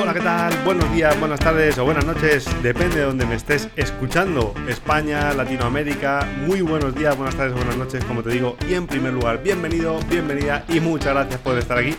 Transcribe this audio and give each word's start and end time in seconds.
Hola, 0.00 0.14
¿qué 0.14 0.20
tal? 0.20 0.54
Buenos 0.64 0.92
días, 0.92 1.18
buenas 1.18 1.40
tardes 1.40 1.76
o 1.78 1.84
buenas 1.84 2.04
noches, 2.04 2.46
depende 2.62 2.98
de 2.98 3.02
donde 3.02 3.26
me 3.26 3.34
estés 3.34 3.68
escuchando. 3.74 4.54
España, 4.68 5.32
Latinoamérica, 5.34 6.28
muy 6.46 6.60
buenos 6.60 6.94
días, 6.94 7.16
buenas 7.16 7.34
tardes 7.34 7.54
o 7.54 7.56
buenas 7.56 7.76
noches, 7.76 8.04
como 8.04 8.22
te 8.22 8.30
digo. 8.30 8.56
Y 8.68 8.74
en 8.74 8.86
primer 8.86 9.12
lugar, 9.12 9.42
bienvenido, 9.42 9.98
bienvenida 10.08 10.64
y 10.68 10.78
muchas 10.78 11.12
gracias 11.12 11.40
por 11.40 11.58
estar 11.58 11.78
aquí. 11.78 11.96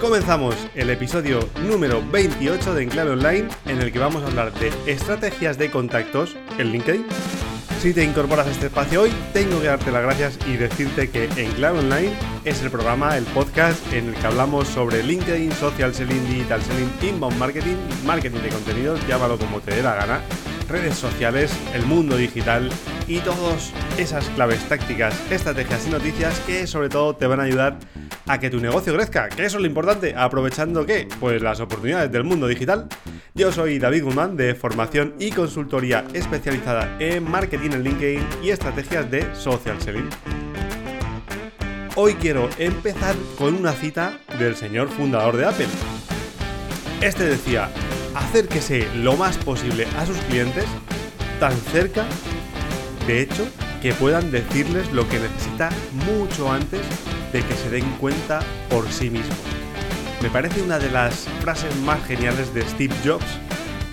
Comenzamos 0.00 0.56
el 0.74 0.90
episodio 0.90 1.48
número 1.68 2.02
28 2.10 2.74
de 2.74 2.82
Enclave 2.82 3.10
Online, 3.12 3.48
en 3.66 3.80
el 3.80 3.92
que 3.92 4.00
vamos 4.00 4.24
a 4.24 4.26
hablar 4.26 4.52
de 4.54 4.72
estrategias 4.86 5.56
de 5.56 5.70
contactos 5.70 6.36
en 6.58 6.72
LinkedIn. 6.72 7.06
Si 7.80 7.94
te 7.94 8.02
incorporas 8.02 8.48
a 8.48 8.50
este 8.50 8.66
espacio 8.66 9.02
hoy, 9.02 9.12
tengo 9.32 9.60
que 9.60 9.68
darte 9.68 9.92
las 9.92 10.02
gracias 10.02 10.36
y 10.48 10.56
decirte 10.56 11.10
que 11.10 11.26
Enclave 11.36 11.78
Online 11.78 12.12
es 12.44 12.60
el 12.60 12.72
programa, 12.72 13.16
el 13.16 13.22
podcast 13.26 13.80
en 13.92 14.08
el 14.08 14.14
que 14.14 14.26
hablamos 14.26 14.66
sobre 14.66 15.04
LinkedIn, 15.04 15.52
social 15.52 15.94
selling, 15.94 16.26
digital 16.26 16.60
selling, 16.60 16.90
inbound 17.02 17.38
marketing, 17.38 17.76
marketing 18.04 18.40
de 18.40 18.48
contenidos, 18.48 19.00
llámalo 19.06 19.38
como 19.38 19.60
te 19.60 19.76
dé 19.76 19.82
la 19.84 19.94
gana, 19.94 20.20
redes 20.68 20.96
sociales, 20.96 21.52
el 21.72 21.86
mundo 21.86 22.16
digital 22.16 22.68
y 23.06 23.20
todas 23.20 23.72
esas 23.96 24.28
claves 24.30 24.60
tácticas, 24.68 25.14
estrategias 25.30 25.86
y 25.86 25.90
noticias 25.90 26.40
que 26.40 26.66
sobre 26.66 26.88
todo 26.88 27.14
te 27.14 27.28
van 27.28 27.38
a 27.38 27.44
ayudar 27.44 27.78
que 28.36 28.50
tu 28.50 28.60
negocio 28.60 28.94
crezca, 28.94 29.30
que 29.30 29.46
eso 29.46 29.56
es 29.56 29.62
lo 29.62 29.66
importante, 29.66 30.14
aprovechando 30.14 30.84
qué? 30.84 31.08
Pues 31.18 31.40
las 31.40 31.60
oportunidades 31.60 32.12
del 32.12 32.24
mundo 32.24 32.46
digital. 32.46 32.86
Yo 33.34 33.50
soy 33.52 33.78
David 33.78 34.04
Guzmán 34.04 34.36
de 34.36 34.54
formación 34.54 35.14
y 35.18 35.30
consultoría 35.30 36.04
especializada 36.12 36.96
en 37.00 37.24
marketing 37.28 37.70
en 37.72 37.84
LinkedIn 37.84 38.26
y 38.42 38.50
estrategias 38.50 39.10
de 39.10 39.34
social 39.34 39.80
selling. 39.80 40.10
Hoy 41.96 42.14
quiero 42.14 42.50
empezar 42.58 43.16
con 43.38 43.54
una 43.54 43.72
cita 43.72 44.18
del 44.38 44.54
señor 44.56 44.88
fundador 44.88 45.36
de 45.36 45.46
Apple. 45.46 45.66
Este 47.00 47.24
decía, 47.24 47.70
acérquese 48.14 48.86
lo 48.96 49.16
más 49.16 49.38
posible 49.38 49.86
a 49.98 50.04
sus 50.04 50.18
clientes, 50.28 50.66
tan 51.40 51.56
cerca, 51.56 52.04
de 53.06 53.22
hecho, 53.22 53.48
que 53.80 53.94
puedan 53.94 54.30
decirles 54.30 54.92
lo 54.92 55.08
que 55.08 55.18
necesita 55.18 55.70
mucho 56.06 56.52
antes 56.52 56.82
de 57.32 57.42
que 57.42 57.54
se 57.54 57.70
den 57.70 57.84
cuenta 58.00 58.40
por 58.70 58.88
sí 58.90 59.10
mismos. 59.10 59.38
Me 60.22 60.30
parece 60.30 60.62
una 60.62 60.78
de 60.78 60.90
las 60.90 61.26
frases 61.40 61.74
más 61.76 62.04
geniales 62.04 62.52
de 62.52 62.62
Steve 62.62 62.94
Jobs, 63.04 63.26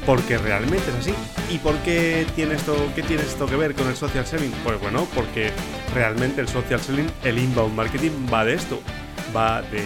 porque 0.05 0.38
realmente 0.38 0.89
es 0.89 0.95
así. 0.95 1.14
¿Y 1.53 1.59
por 1.59 1.75
qué 1.80 2.25
tiene 2.36 2.55
esto, 2.55 2.75
qué 2.95 3.03
tiene 3.03 3.23
esto 3.23 3.45
que 3.45 3.55
ver 3.55 3.75
con 3.75 3.88
el 3.88 3.95
social 3.95 4.25
selling? 4.25 4.52
Pues 4.64 4.80
bueno, 4.80 5.08
porque 5.14 5.52
realmente 5.94 6.42
el 6.42 6.47
social 6.47 6.80
selling, 6.80 7.09
el 7.23 7.38
inbound 7.38 7.75
marketing 7.75 8.11
va 8.31 8.45
de 8.45 8.53
esto, 8.53 8.81
va 9.36 9.61
de 9.61 9.83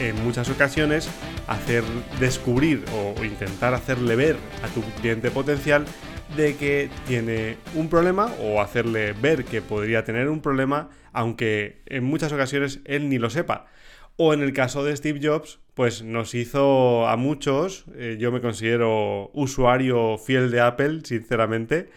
en 0.00 0.24
muchas 0.24 0.48
ocasiones 0.48 1.08
hacer 1.46 1.84
descubrir 2.18 2.84
o 2.92 3.24
intentar 3.24 3.74
hacerle 3.74 4.16
ver 4.16 4.36
a 4.62 4.68
tu 4.68 4.82
cliente 5.00 5.30
potencial 5.30 5.84
de 6.36 6.56
que 6.56 6.90
tiene 7.06 7.56
un 7.74 7.88
problema 7.88 8.26
o 8.40 8.60
hacerle 8.60 9.12
ver 9.12 9.44
que 9.44 9.62
podría 9.62 10.04
tener 10.04 10.28
un 10.28 10.40
problema, 10.40 10.90
aunque 11.12 11.82
en 11.86 12.04
muchas 12.04 12.32
ocasiones 12.32 12.80
él 12.84 13.08
ni 13.08 13.18
lo 13.18 13.30
sepa. 13.30 13.66
O 14.16 14.32
en 14.32 14.42
el 14.42 14.52
caso 14.52 14.84
de 14.84 14.96
Steve 14.96 15.20
Jobs, 15.22 15.60
pues 15.74 16.02
nos 16.02 16.34
hizo 16.34 17.08
a 17.08 17.16
muchos, 17.16 17.84
eh, 17.96 18.16
yo 18.18 18.32
me 18.32 18.40
considero 18.40 19.30
usuario 19.32 20.18
fiel 20.18 20.50
de 20.50 20.60
Apple, 20.60 21.00
sinceramente, 21.04 21.88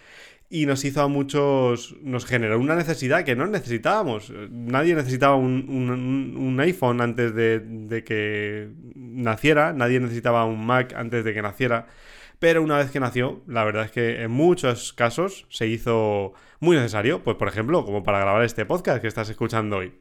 y 0.49 0.65
nos 0.65 0.85
hizo 0.85 1.01
a 1.01 1.07
muchos, 1.07 1.95
nos 2.01 2.25
generó 2.25 2.59
una 2.59 2.75
necesidad 2.75 3.23
que 3.23 3.35
no 3.35 3.47
necesitábamos. 3.47 4.31
Nadie 4.49 4.95
necesitaba 4.95 5.35
un, 5.35 6.57
iPhone 6.59 7.01
antes 7.01 7.35
de, 7.35 7.59
de, 7.59 8.03
que 8.03 8.69
naciera, 8.95 9.73
nadie 9.73 9.99
necesitaba 9.99 10.45
un 10.45 10.65
Mac 10.65 10.93
antes 10.95 11.23
de 11.23 11.33
que 11.33 11.41
naciera, 11.41 11.87
pero 12.39 12.61
una 12.61 12.77
vez 12.77 12.91
que 12.91 12.99
nació, 12.99 13.43
la 13.47 13.63
verdad 13.63 13.85
es 13.85 13.91
que 13.91 14.21
en 14.21 14.31
muchos 14.31 14.93
casos 14.93 15.45
se 15.49 15.67
hizo 15.67 16.33
muy 16.59 16.75
necesario, 16.75 17.23
pues 17.23 17.37
por 17.37 17.47
ejemplo, 17.47 17.83
como 17.85 18.03
para 18.03 18.19
grabar 18.19 18.43
este 18.43 18.65
podcast 18.65 19.01
que 19.01 19.07
estás 19.07 19.29
escuchando 19.29 19.77
hoy. 19.77 19.93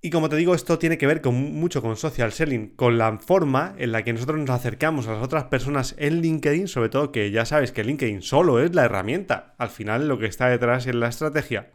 Y 0.00 0.10
como 0.10 0.28
te 0.28 0.36
digo, 0.36 0.54
esto 0.54 0.78
tiene 0.78 0.96
que 0.96 1.08
ver 1.08 1.20
con, 1.20 1.34
mucho 1.34 1.82
con 1.82 1.96
social 1.96 2.32
selling, 2.32 2.68
con 2.76 2.98
la 2.98 3.18
forma 3.18 3.74
en 3.78 3.90
la 3.90 4.04
que 4.04 4.12
nosotros 4.12 4.38
nos 4.38 4.50
acercamos 4.50 5.08
a 5.08 5.14
las 5.14 5.24
otras 5.24 5.44
personas 5.44 5.96
en 5.98 6.20
LinkedIn, 6.20 6.68
sobre 6.68 6.88
todo 6.88 7.10
que 7.10 7.32
ya 7.32 7.44
sabes 7.44 7.72
que 7.72 7.82
LinkedIn 7.82 8.22
solo 8.22 8.60
es 8.60 8.74
la 8.76 8.84
herramienta, 8.84 9.56
al 9.58 9.70
final 9.70 10.06
lo 10.06 10.18
que 10.18 10.26
está 10.26 10.48
detrás 10.48 10.86
es 10.86 10.94
la 10.94 11.08
estrategia. 11.08 11.70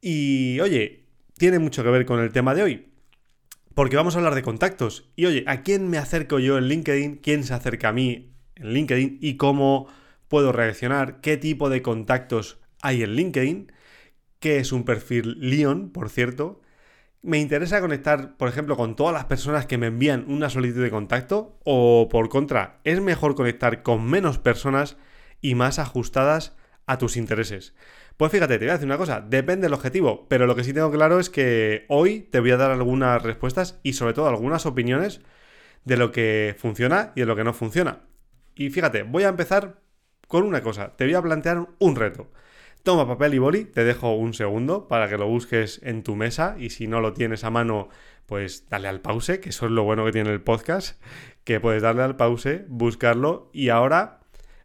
Y 0.00 0.58
oye, 0.60 1.04
tiene 1.36 1.60
mucho 1.60 1.84
que 1.84 1.90
ver 1.90 2.06
con 2.06 2.18
el 2.18 2.32
tema 2.32 2.56
de 2.56 2.62
hoy, 2.64 2.88
porque 3.78 3.94
vamos 3.94 4.16
a 4.16 4.18
hablar 4.18 4.34
de 4.34 4.42
contactos. 4.42 5.08
Y 5.14 5.26
oye, 5.26 5.44
¿a 5.46 5.62
quién 5.62 5.88
me 5.88 5.98
acerco 5.98 6.40
yo 6.40 6.58
en 6.58 6.66
LinkedIn? 6.66 7.18
¿Quién 7.18 7.44
se 7.44 7.54
acerca 7.54 7.90
a 7.90 7.92
mí 7.92 8.34
en 8.56 8.72
LinkedIn? 8.72 9.18
¿Y 9.20 9.36
cómo 9.36 9.86
puedo 10.26 10.50
reaccionar? 10.50 11.20
¿Qué 11.20 11.36
tipo 11.36 11.70
de 11.70 11.80
contactos 11.80 12.58
hay 12.82 13.04
en 13.04 13.12
LinkedIn? 13.12 13.70
¿Qué 14.40 14.58
es 14.58 14.72
un 14.72 14.82
perfil 14.82 15.36
Leon, 15.38 15.90
por 15.90 16.10
cierto? 16.10 16.60
me 17.22 17.38
interesa 17.38 17.80
conectar, 17.80 18.36
por 18.36 18.48
ejemplo, 18.48 18.76
con 18.76 18.96
todas 18.96 19.14
las 19.14 19.26
personas 19.26 19.66
que 19.66 19.78
me 19.78 19.86
envían 19.86 20.24
una 20.26 20.50
solicitud 20.50 20.82
de 20.82 20.90
contacto 20.90 21.60
o 21.62 22.08
por 22.10 22.28
contra, 22.30 22.80
es 22.82 23.00
mejor 23.00 23.36
conectar 23.36 23.84
con 23.84 24.04
menos 24.04 24.38
personas 24.38 24.96
y 25.40 25.54
más 25.54 25.78
ajustadas 25.78 26.56
a 26.86 26.98
tus 26.98 27.16
intereses. 27.16 27.74
Pues 28.18 28.32
fíjate, 28.32 28.58
te 28.58 28.64
voy 28.64 28.70
a 28.70 28.72
decir 28.72 28.86
una 28.86 28.98
cosa, 28.98 29.20
depende 29.20 29.66
del 29.66 29.74
objetivo, 29.74 30.26
pero 30.28 30.46
lo 30.48 30.56
que 30.56 30.64
sí 30.64 30.72
tengo 30.72 30.90
claro 30.90 31.20
es 31.20 31.30
que 31.30 31.84
hoy 31.88 32.22
te 32.22 32.40
voy 32.40 32.50
a 32.50 32.56
dar 32.56 32.72
algunas 32.72 33.22
respuestas 33.22 33.78
y 33.84 33.92
sobre 33.92 34.12
todo 34.12 34.26
algunas 34.26 34.66
opiniones 34.66 35.20
de 35.84 35.96
lo 35.96 36.10
que 36.10 36.56
funciona 36.58 37.12
y 37.14 37.20
de 37.20 37.26
lo 37.26 37.36
que 37.36 37.44
no 37.44 37.54
funciona. 37.54 38.00
Y 38.56 38.70
fíjate, 38.70 39.04
voy 39.04 39.22
a 39.22 39.28
empezar 39.28 39.82
con 40.26 40.42
una 40.42 40.64
cosa, 40.64 40.96
te 40.96 41.04
voy 41.04 41.14
a 41.14 41.22
plantear 41.22 41.68
un 41.78 41.94
reto. 41.94 42.32
Toma 42.82 43.06
papel 43.06 43.34
y 43.34 43.38
boli, 43.38 43.64
te 43.64 43.84
dejo 43.84 44.16
un 44.16 44.34
segundo 44.34 44.88
para 44.88 45.08
que 45.08 45.16
lo 45.16 45.28
busques 45.28 45.80
en 45.84 46.02
tu 46.02 46.16
mesa 46.16 46.56
y 46.58 46.70
si 46.70 46.88
no 46.88 47.00
lo 47.00 47.12
tienes 47.12 47.44
a 47.44 47.50
mano, 47.50 47.88
pues 48.26 48.68
dale 48.68 48.88
al 48.88 49.00
pause, 49.00 49.38
que 49.38 49.50
eso 49.50 49.66
es 49.66 49.70
lo 49.70 49.84
bueno 49.84 50.04
que 50.04 50.10
tiene 50.10 50.30
el 50.30 50.40
podcast, 50.40 51.00
que 51.44 51.60
puedes 51.60 51.82
darle 51.82 52.02
al 52.02 52.16
pause, 52.16 52.64
buscarlo 52.66 53.48
y 53.52 53.68
ahora, 53.68 54.18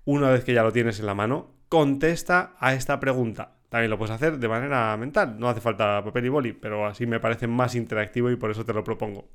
una 0.05 0.31
vez 0.31 0.43
que 0.43 0.55
ya 0.55 0.63
lo 0.63 0.71
tienes 0.71 0.99
en 0.99 1.05
la 1.05 1.13
mano, 1.13 1.53
contesta 1.73 2.55
a 2.59 2.75
esta 2.75 2.99
pregunta. 2.99 3.55
También 3.69 3.89
lo 3.89 3.97
puedes 3.97 4.13
hacer 4.13 4.37
de 4.37 4.47
manera 4.47 4.95
mental, 4.95 5.39
no 5.39 5.49
hace 5.49 5.59
falta 5.59 6.03
papel 6.03 6.27
y 6.27 6.29
boli, 6.29 6.53
pero 6.53 6.85
así 6.85 7.07
me 7.07 7.19
parece 7.19 7.47
más 7.47 7.73
interactivo 7.73 8.29
y 8.29 8.35
por 8.35 8.51
eso 8.51 8.63
te 8.63 8.73
lo 8.73 8.83
propongo. 8.83 9.29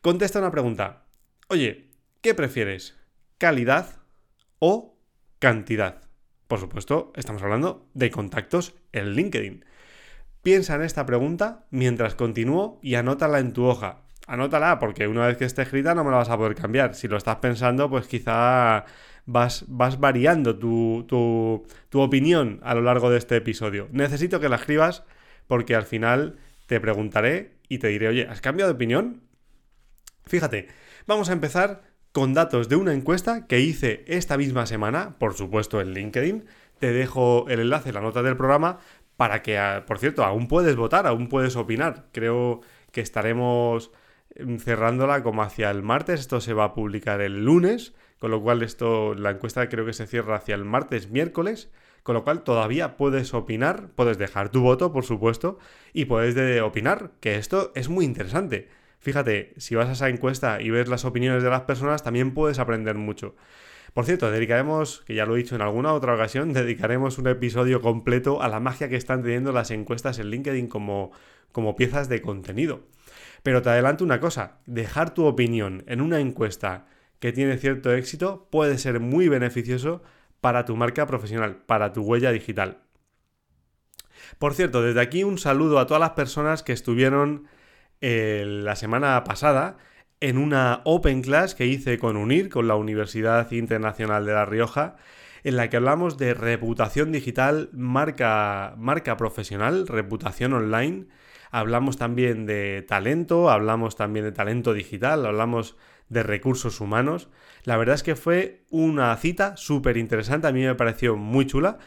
Contesta 0.00 0.38
una 0.38 0.52
pregunta. 0.52 1.06
Oye, 1.48 1.90
¿qué 2.20 2.34
prefieres? 2.34 2.96
¿Calidad 3.38 3.96
o 4.60 4.96
cantidad? 5.40 6.02
Por 6.46 6.60
supuesto, 6.60 7.12
estamos 7.16 7.42
hablando 7.42 7.88
de 7.94 8.12
contactos 8.12 8.76
en 8.92 9.14
LinkedIn. 9.14 9.64
Piensa 10.44 10.76
en 10.76 10.82
esta 10.82 11.04
pregunta 11.04 11.66
mientras 11.70 12.14
continúo 12.14 12.78
y 12.80 12.94
anótala 12.94 13.40
en 13.40 13.52
tu 13.52 13.64
hoja. 13.64 14.02
Anótala 14.28 14.78
porque 14.78 15.08
una 15.08 15.26
vez 15.26 15.36
que 15.36 15.46
esté 15.46 15.62
escrita 15.62 15.96
no 15.96 16.04
me 16.04 16.12
la 16.12 16.18
vas 16.18 16.30
a 16.30 16.36
poder 16.36 16.54
cambiar. 16.54 16.94
Si 16.94 17.08
lo 17.08 17.16
estás 17.16 17.36
pensando, 17.36 17.90
pues 17.90 18.06
quizá 18.06 18.84
vas, 19.26 19.64
vas 19.68 20.00
variando 20.00 20.58
tu, 20.58 21.04
tu 21.06 22.00
opinión 22.00 22.60
a 22.62 22.74
lo 22.74 22.82
largo 22.82 23.10
de 23.10 23.18
este 23.18 23.36
episodio. 23.36 23.88
Necesito 23.92 24.40
que 24.40 24.48
la 24.48 24.56
escribas 24.56 25.04
porque 25.46 25.74
al 25.74 25.84
final 25.84 26.38
te 26.66 26.80
preguntaré 26.80 27.56
y 27.68 27.78
te 27.78 27.88
diré, 27.88 28.08
oye, 28.08 28.26
¿has 28.28 28.40
cambiado 28.40 28.70
de 28.70 28.76
opinión? 28.76 29.22
Fíjate, 30.24 30.68
vamos 31.06 31.30
a 31.30 31.32
empezar 31.32 31.82
con 32.12 32.34
datos 32.34 32.68
de 32.68 32.76
una 32.76 32.94
encuesta 32.94 33.46
que 33.46 33.60
hice 33.60 34.04
esta 34.06 34.36
misma 34.36 34.66
semana, 34.66 35.18
por 35.18 35.34
supuesto 35.34 35.80
en 35.80 35.92
LinkedIn. 35.92 36.46
Te 36.78 36.92
dejo 36.92 37.46
el 37.48 37.60
enlace 37.60 37.90
en 37.90 37.94
la 37.94 38.00
nota 38.00 38.22
del 38.22 38.36
programa 38.36 38.78
para 39.16 39.42
que, 39.42 39.58
ah, 39.58 39.84
por 39.86 39.98
cierto, 39.98 40.24
aún 40.24 40.48
puedes 40.48 40.76
votar, 40.76 41.06
aún 41.06 41.28
puedes 41.28 41.56
opinar. 41.56 42.06
Creo 42.12 42.60
que 42.90 43.00
estaremos 43.00 43.90
em, 43.90 43.96
cerrándola 44.58 45.22
como 45.22 45.42
hacia 45.42 45.70
el 45.70 45.82
martes. 45.82 46.20
Esto 46.20 46.40
se 46.40 46.52
va 46.52 46.64
a 46.64 46.74
publicar 46.74 47.20
el 47.20 47.44
lunes, 47.44 47.94
con 48.18 48.30
lo 48.30 48.42
cual 48.42 48.62
esto, 48.62 49.14
la 49.14 49.30
encuesta 49.30 49.68
creo 49.68 49.86
que 49.86 49.92
se 49.92 50.06
cierra 50.06 50.36
hacia 50.36 50.54
el 50.54 50.64
martes, 50.64 51.10
miércoles. 51.10 51.70
Con 52.02 52.14
lo 52.14 52.22
cual 52.22 52.44
todavía 52.44 52.96
puedes 52.96 53.34
opinar, 53.34 53.88
puedes 53.96 54.16
dejar 54.16 54.50
tu 54.50 54.60
voto, 54.60 54.92
por 54.92 55.04
supuesto, 55.04 55.58
y 55.92 56.04
puedes 56.04 56.36
de 56.36 56.60
opinar, 56.60 57.10
que 57.18 57.34
esto 57.34 57.72
es 57.74 57.88
muy 57.88 58.04
interesante. 58.04 58.68
Fíjate, 59.00 59.54
si 59.56 59.74
vas 59.74 59.88
a 59.88 59.92
esa 59.92 60.08
encuesta 60.08 60.62
y 60.62 60.70
ves 60.70 60.88
las 60.88 61.04
opiniones 61.04 61.42
de 61.42 61.50
las 61.50 61.62
personas, 61.62 62.04
también 62.04 62.32
puedes 62.32 62.60
aprender 62.60 62.94
mucho. 62.94 63.34
Por 63.92 64.04
cierto, 64.04 64.30
dedicaremos, 64.30 65.02
que 65.06 65.14
ya 65.14 65.26
lo 65.26 65.34
he 65.34 65.38
dicho 65.38 65.54
en 65.54 65.62
alguna 65.62 65.94
otra 65.94 66.14
ocasión, 66.14 66.52
dedicaremos 66.52 67.18
un 67.18 67.28
episodio 67.28 67.80
completo 67.80 68.42
a 68.42 68.48
la 68.48 68.60
magia 68.60 68.88
que 68.88 68.96
están 68.96 69.22
teniendo 69.22 69.52
las 69.52 69.70
encuestas 69.70 70.18
en 70.18 70.30
LinkedIn 70.30 70.68
como, 70.68 71.12
como 71.50 71.76
piezas 71.76 72.08
de 72.08 72.20
contenido. 72.22 72.82
Pero 73.46 73.62
te 73.62 73.70
adelanto 73.70 74.02
una 74.02 74.18
cosa, 74.18 74.58
dejar 74.66 75.14
tu 75.14 75.24
opinión 75.24 75.84
en 75.86 76.00
una 76.00 76.18
encuesta 76.18 76.86
que 77.20 77.30
tiene 77.30 77.58
cierto 77.58 77.92
éxito 77.94 78.48
puede 78.50 78.76
ser 78.76 78.98
muy 78.98 79.28
beneficioso 79.28 80.02
para 80.40 80.64
tu 80.64 80.74
marca 80.74 81.06
profesional, 81.06 81.58
para 81.64 81.92
tu 81.92 82.02
huella 82.02 82.32
digital. 82.32 82.78
Por 84.40 84.54
cierto, 84.54 84.82
desde 84.82 85.00
aquí 85.00 85.22
un 85.22 85.38
saludo 85.38 85.78
a 85.78 85.86
todas 85.86 86.00
las 86.00 86.10
personas 86.10 86.64
que 86.64 86.72
estuvieron 86.72 87.46
eh, 88.00 88.42
la 88.48 88.74
semana 88.74 89.22
pasada 89.22 89.78
en 90.18 90.38
una 90.38 90.80
Open 90.82 91.22
Class 91.22 91.54
que 91.54 91.66
hice 91.66 92.00
con 92.00 92.16
UNIR, 92.16 92.48
con 92.48 92.66
la 92.66 92.74
Universidad 92.74 93.52
Internacional 93.52 94.26
de 94.26 94.32
La 94.32 94.44
Rioja, 94.44 94.96
en 95.44 95.54
la 95.54 95.70
que 95.70 95.76
hablamos 95.76 96.18
de 96.18 96.34
reputación 96.34 97.12
digital, 97.12 97.70
marca, 97.72 98.74
marca 98.76 99.16
profesional, 99.16 99.86
reputación 99.86 100.52
online. 100.52 101.06
Hablamos 101.56 101.96
también 101.96 102.44
de 102.44 102.84
talento, 102.86 103.48
hablamos 103.48 103.96
también 103.96 104.26
de 104.26 104.32
talento 104.32 104.74
digital, 104.74 105.24
hablamos 105.24 105.74
de 106.10 106.22
recursos 106.22 106.82
humanos. 106.82 107.30
La 107.64 107.78
verdad 107.78 107.94
es 107.94 108.02
que 108.02 108.14
fue 108.14 108.66
una 108.68 109.16
cita 109.16 109.56
súper 109.56 109.96
interesante, 109.96 110.46
a 110.48 110.52
mí 110.52 110.60
me 110.60 110.74
pareció 110.74 111.16
muy 111.16 111.46
chula. 111.46 111.78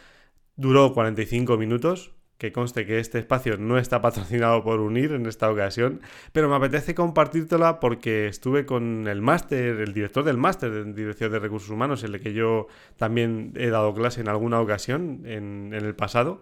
Duró 0.55 0.91
45 0.91 1.55
minutos, 1.57 2.15
que 2.39 2.51
conste 2.51 2.87
que 2.87 2.97
este 2.97 3.19
espacio 3.19 3.57
no 3.57 3.77
está 3.77 4.01
patrocinado 4.01 4.63
por 4.63 4.79
Unir 4.79 5.11
en 5.11 5.27
esta 5.27 5.51
ocasión, 5.51 6.01
pero 6.31 6.49
me 6.49 6.55
apetece 6.55 6.95
compartírtela 6.95 7.79
porque 7.79 8.27
estuve 8.27 8.65
con 8.65 9.07
el 9.07 9.21
máster, 9.21 9.81
el 9.81 9.93
director 9.93 10.23
del 10.23 10.37
máster 10.37 10.71
de 10.71 10.93
Dirección 10.93 11.31
de 11.31 11.37
Recursos 11.37 11.69
Humanos, 11.69 12.03
en 12.03 12.15
el 12.15 12.21
que 12.21 12.33
yo 12.33 12.65
también 12.97 13.53
he 13.55 13.69
dado 13.69 13.93
clase 13.93 14.21
en 14.21 14.29
alguna 14.29 14.61
ocasión 14.61 15.21
en, 15.25 15.75
en 15.75 15.85
el 15.85 15.95
pasado. 15.95 16.41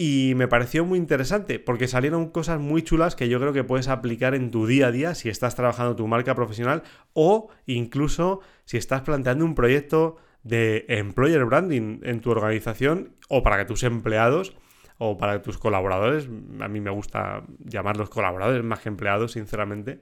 Y 0.00 0.34
me 0.36 0.46
pareció 0.46 0.84
muy 0.84 0.96
interesante 0.96 1.58
porque 1.58 1.88
salieron 1.88 2.28
cosas 2.28 2.60
muy 2.60 2.82
chulas 2.82 3.16
que 3.16 3.28
yo 3.28 3.40
creo 3.40 3.52
que 3.52 3.64
puedes 3.64 3.88
aplicar 3.88 4.36
en 4.36 4.52
tu 4.52 4.64
día 4.64 4.86
a 4.86 4.92
día 4.92 5.16
si 5.16 5.28
estás 5.28 5.56
trabajando 5.56 5.96
tu 5.96 6.06
marca 6.06 6.36
profesional 6.36 6.84
o 7.14 7.50
incluso 7.66 8.38
si 8.64 8.76
estás 8.76 9.02
planteando 9.02 9.44
un 9.44 9.56
proyecto 9.56 10.16
de 10.44 10.84
employer 10.86 11.44
branding 11.46 11.98
en 12.04 12.20
tu 12.20 12.30
organización 12.30 13.16
o 13.28 13.42
para 13.42 13.58
que 13.58 13.64
tus 13.64 13.82
empleados 13.82 14.54
o 14.98 15.18
para 15.18 15.42
tus 15.42 15.58
colaboradores, 15.58 16.28
a 16.60 16.68
mí 16.68 16.80
me 16.80 16.90
gusta 16.90 17.42
llamarlos 17.58 18.08
colaboradores 18.08 18.62
más 18.62 18.78
que 18.78 18.90
empleados, 18.90 19.32
sinceramente, 19.32 20.00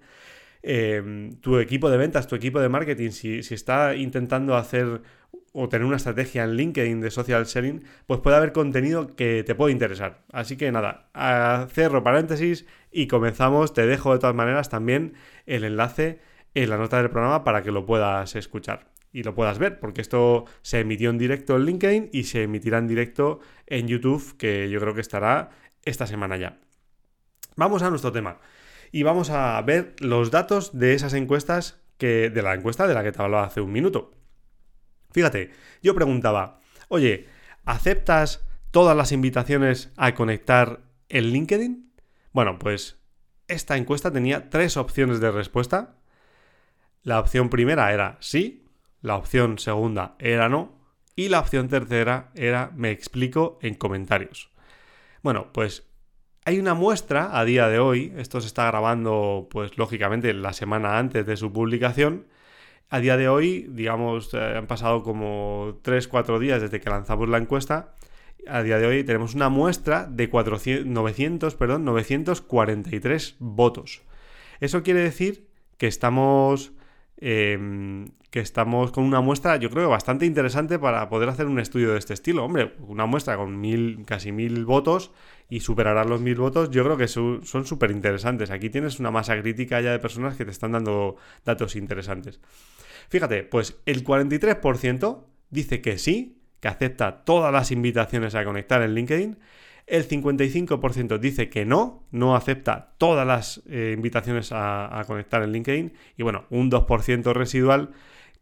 eh, 0.62 1.30
tu 1.40 1.58
equipo 1.58 1.88
de 1.88 1.96
ventas, 1.96 2.26
tu 2.26 2.34
equipo 2.34 2.60
de 2.60 2.68
marketing, 2.68 3.12
si, 3.12 3.38
está 3.38 3.94
intentando 3.94 4.56
hacer 4.56 5.00
o 5.58 5.70
tener 5.70 5.86
una 5.86 5.96
estrategia 5.96 6.44
en 6.44 6.54
LinkedIn 6.54 7.00
de 7.00 7.10
social 7.10 7.46
sharing, 7.46 7.82
pues 8.06 8.20
puede 8.20 8.36
haber 8.36 8.52
contenido 8.52 9.16
que 9.16 9.42
te 9.42 9.54
puede 9.54 9.72
interesar. 9.72 10.22
Así 10.30 10.58
que 10.58 10.70
nada, 10.70 11.08
cerro 11.72 12.02
paréntesis 12.02 12.66
y 12.92 13.06
comenzamos. 13.06 13.72
Te 13.72 13.86
dejo 13.86 14.12
de 14.12 14.18
todas 14.18 14.36
maneras 14.36 14.68
también 14.68 15.14
el 15.46 15.64
enlace 15.64 16.20
en 16.54 16.68
la 16.68 16.76
nota 16.76 16.98
del 16.98 17.08
programa 17.08 17.42
para 17.42 17.62
que 17.62 17.72
lo 17.72 17.86
puedas 17.86 18.36
escuchar 18.36 18.88
y 19.12 19.22
lo 19.22 19.34
puedas 19.34 19.58
ver, 19.58 19.80
porque 19.80 20.02
esto 20.02 20.44
se 20.60 20.80
emitió 20.80 21.08
en 21.08 21.16
directo 21.16 21.56
en 21.56 21.64
LinkedIn 21.64 22.10
y 22.12 22.24
se 22.24 22.42
emitirá 22.42 22.76
en 22.76 22.86
directo 22.86 23.40
en 23.66 23.88
YouTube, 23.88 24.36
que 24.36 24.68
yo 24.68 24.78
creo 24.78 24.92
que 24.92 25.00
estará 25.00 25.48
esta 25.86 26.06
semana 26.06 26.36
ya. 26.36 26.58
Vamos 27.56 27.82
a 27.82 27.88
nuestro 27.88 28.12
tema 28.12 28.40
y 28.92 29.04
vamos 29.04 29.30
a 29.30 29.58
ver 29.62 29.94
los 30.00 30.30
datos 30.30 30.78
de 30.78 30.92
esas 30.92 31.14
encuestas 31.14 31.80
que 31.96 32.28
de 32.28 32.42
la 32.42 32.52
encuesta 32.52 32.86
de 32.86 32.92
la 32.92 33.02
que 33.02 33.12
te 33.12 33.22
hablaba 33.22 33.44
hace 33.44 33.62
un 33.62 33.72
minuto. 33.72 34.15
Fíjate, 35.16 35.50
yo 35.82 35.94
preguntaba, 35.94 36.60
oye, 36.88 37.26
¿aceptas 37.64 38.46
todas 38.70 38.94
las 38.94 39.12
invitaciones 39.12 39.90
a 39.96 40.14
conectar 40.14 40.80
en 41.08 41.32
LinkedIn? 41.32 41.90
Bueno, 42.32 42.58
pues 42.58 42.98
esta 43.48 43.78
encuesta 43.78 44.12
tenía 44.12 44.50
tres 44.50 44.76
opciones 44.76 45.18
de 45.18 45.30
respuesta. 45.30 45.94
La 47.02 47.18
opción 47.18 47.48
primera 47.48 47.94
era 47.94 48.18
sí, 48.20 48.66
la 49.00 49.16
opción 49.16 49.58
segunda 49.58 50.16
era 50.18 50.50
no 50.50 50.78
y 51.14 51.30
la 51.30 51.40
opción 51.40 51.68
tercera 51.68 52.30
era 52.34 52.70
me 52.76 52.90
explico 52.90 53.58
en 53.62 53.74
comentarios. 53.74 54.50
Bueno, 55.22 55.50
pues 55.50 55.88
hay 56.44 56.58
una 56.58 56.74
muestra 56.74 57.38
a 57.38 57.46
día 57.46 57.68
de 57.68 57.78
hoy, 57.78 58.12
esto 58.18 58.42
se 58.42 58.48
está 58.48 58.66
grabando 58.66 59.48
pues 59.50 59.78
lógicamente 59.78 60.34
la 60.34 60.52
semana 60.52 60.98
antes 60.98 61.24
de 61.24 61.38
su 61.38 61.54
publicación, 61.54 62.26
a 62.88 63.00
día 63.00 63.16
de 63.16 63.28
hoy, 63.28 63.66
digamos, 63.70 64.32
eh, 64.34 64.56
han 64.56 64.66
pasado 64.66 65.02
como 65.02 65.80
3-4 65.82 66.38
días 66.38 66.62
desde 66.62 66.80
que 66.80 66.90
lanzamos 66.90 67.28
la 67.28 67.38
encuesta, 67.38 67.94
a 68.46 68.62
día 68.62 68.78
de 68.78 68.86
hoy 68.86 69.04
tenemos 69.04 69.34
una 69.34 69.48
muestra 69.48 70.06
de 70.06 70.30
400, 70.30 70.86
900, 70.86 71.54
perdón, 71.56 71.84
943 71.84 73.36
votos. 73.40 74.02
Eso 74.60 74.82
quiere 74.82 75.00
decir 75.00 75.48
que 75.78 75.88
estamos 75.88 76.72
Em, 77.18 78.10
que 78.30 78.40
estamos 78.40 78.92
con 78.92 79.04
una 79.04 79.22
muestra, 79.22 79.56
yo 79.56 79.70
creo, 79.70 79.88
bastante 79.88 80.26
interesante 80.26 80.78
para 80.78 81.08
poder 81.08 81.30
hacer 81.30 81.46
un 81.46 81.58
estudio 81.58 81.92
de 81.92 81.98
este 81.98 82.12
estilo. 82.12 82.44
Hombre, 82.44 82.74
una 82.86 83.06
muestra 83.06 83.36
con 83.36 83.58
mil, 83.58 84.04
casi 84.04 84.32
mil 84.32 84.66
votos 84.66 85.12
y 85.48 85.60
superará 85.60 86.04
los 86.04 86.20
mil 86.20 86.34
votos, 86.36 86.70
yo 86.70 86.84
creo 86.84 86.98
que 86.98 87.08
son 87.08 87.42
súper 87.44 87.90
interesantes. 87.90 88.50
Aquí 88.50 88.68
tienes 88.68 89.00
una 89.00 89.10
masa 89.10 89.40
crítica 89.40 89.80
ya 89.80 89.92
de 89.92 89.98
personas 89.98 90.36
que 90.36 90.44
te 90.44 90.50
están 90.50 90.72
dando 90.72 91.16
datos 91.44 91.76
interesantes. 91.76 92.40
Fíjate, 93.08 93.42
pues 93.44 93.80
el 93.86 94.04
43% 94.04 95.24
dice 95.50 95.80
que 95.80 95.98
sí, 95.98 96.42
que 96.60 96.68
acepta 96.68 97.24
todas 97.24 97.52
las 97.52 97.70
invitaciones 97.70 98.34
a 98.34 98.44
conectar 98.44 98.82
en 98.82 98.94
LinkedIn. 98.94 99.38
El 99.86 100.08
55% 100.08 101.18
dice 101.18 101.48
que 101.48 101.64
no, 101.64 102.04
no 102.10 102.34
acepta 102.34 102.94
todas 102.98 103.26
las 103.26 103.62
eh, 103.68 103.92
invitaciones 103.96 104.50
a, 104.52 105.02
conectar 105.06 105.42
en 105.42 105.52
LinkedIn. 105.52 105.92
Y 106.16 106.22
bueno, 106.22 106.46
un 106.50 106.70
2% 106.70 107.32
residual 107.32 107.90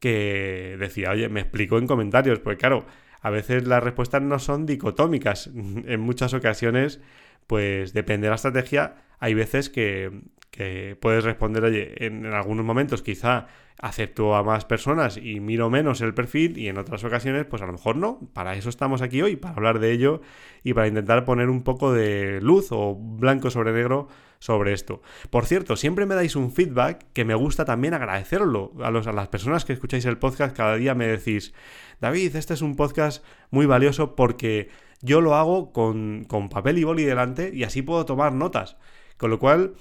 que 0.01 0.77
decía, 0.79 1.11
oye, 1.11 1.29
me 1.29 1.41
explico 1.41 1.79
en 1.79 1.87
comentarios, 1.87 2.39
porque 2.39 2.59
claro, 2.59 2.87
a 3.21 3.31
veces 3.31 3.67
las 3.67 3.83
respuestas 3.83 4.23
no 4.23 4.39
son 4.39 4.67
dicotómicas. 4.67 5.51
En 5.87 6.01
muchas 6.01 6.33
ocasiones, 6.33 7.01
pues 7.47 7.93
depende 7.93 8.27
de 8.27 8.31
la 8.31 8.37
estrategia. 8.37 8.97
Hay 9.19 9.35
veces 9.35 9.69
que, 9.69 10.23
que 10.55 10.97
puedes 11.01 11.25
responder, 11.25 11.65
oye, 11.65 12.07
en, 12.07 12.27
algunos 12.27 12.65
momentos 12.65 13.03
quizá 13.03 13.49
acepto 13.81 14.37
a 14.37 14.45
más 14.45 14.65
personas 14.65 15.17
y 15.17 15.41
miro 15.41 15.69
menos 15.69 16.01
el 16.01 16.15
perfil 16.15 16.57
y 16.59 16.69
en 16.69 16.79
otras 16.79 17.03
ocasiones 17.03 17.45
pues 17.45 17.61
a 17.61 17.67
lo 17.67 17.73
mejor 17.73 17.97
no. 17.97 18.21
Para 18.33 18.55
eso 18.55 18.69
estamos 18.69 19.03
aquí 19.03 19.21
hoy, 19.21 19.35
para 19.35 19.57
hablar 19.57 19.81
de 19.81 19.91
ello 19.91 20.21
y 20.63 20.73
para 20.73 20.87
intentar 20.87 21.25
poner 21.25 21.51
un 21.51 21.65
poco 21.65 21.93
de 21.93 22.41
luz 22.41 22.69
o 22.71 22.95
blanco 22.95 23.51
sobre 23.51 23.73
negro 23.73 24.07
sobre 24.39 24.73
esto. 24.73 25.03
Por 25.29 25.45
cierto, 25.45 25.75
siempre 25.75 26.07
me 26.07 26.15
dais 26.15 26.37
un 26.37 26.53
feedback 26.53 27.05
que 27.13 27.25
me 27.25 27.35
gusta 27.35 27.65
también 27.65 27.95
agradecerlo 27.95 28.75
a, 28.81 28.93
los, 28.93 29.09
a 29.09 29.13
las 29.13 29.27
personas 29.27 29.65
que 29.65 29.73
escucháis 29.73 30.05
el 30.05 30.19
podcast. 30.19 30.57
Cada 30.57 30.77
día 30.77 30.95
me 30.95 31.09
decís, 31.09 31.53
David, 32.01 32.37
este 32.37 32.55
es 32.55 32.63
un 32.63 32.77
podcast 32.77 33.25
muy 33.51 33.67
valioso 33.67 34.15
porque 34.15 34.69
yo 35.03 35.21
lo 35.21 35.35
hago 35.35 35.73
con, 35.73 36.25
con 36.29 36.49
papel 36.49 36.79
y 36.79 36.85
boli 36.85 37.03
delante 37.03 37.51
y 37.53 37.65
así 37.65 37.83
puedo 37.83 38.05
tomar 38.05 38.33
notas. 38.33 38.77
Con 39.17 39.31
lo 39.31 39.41
cual 39.41 39.75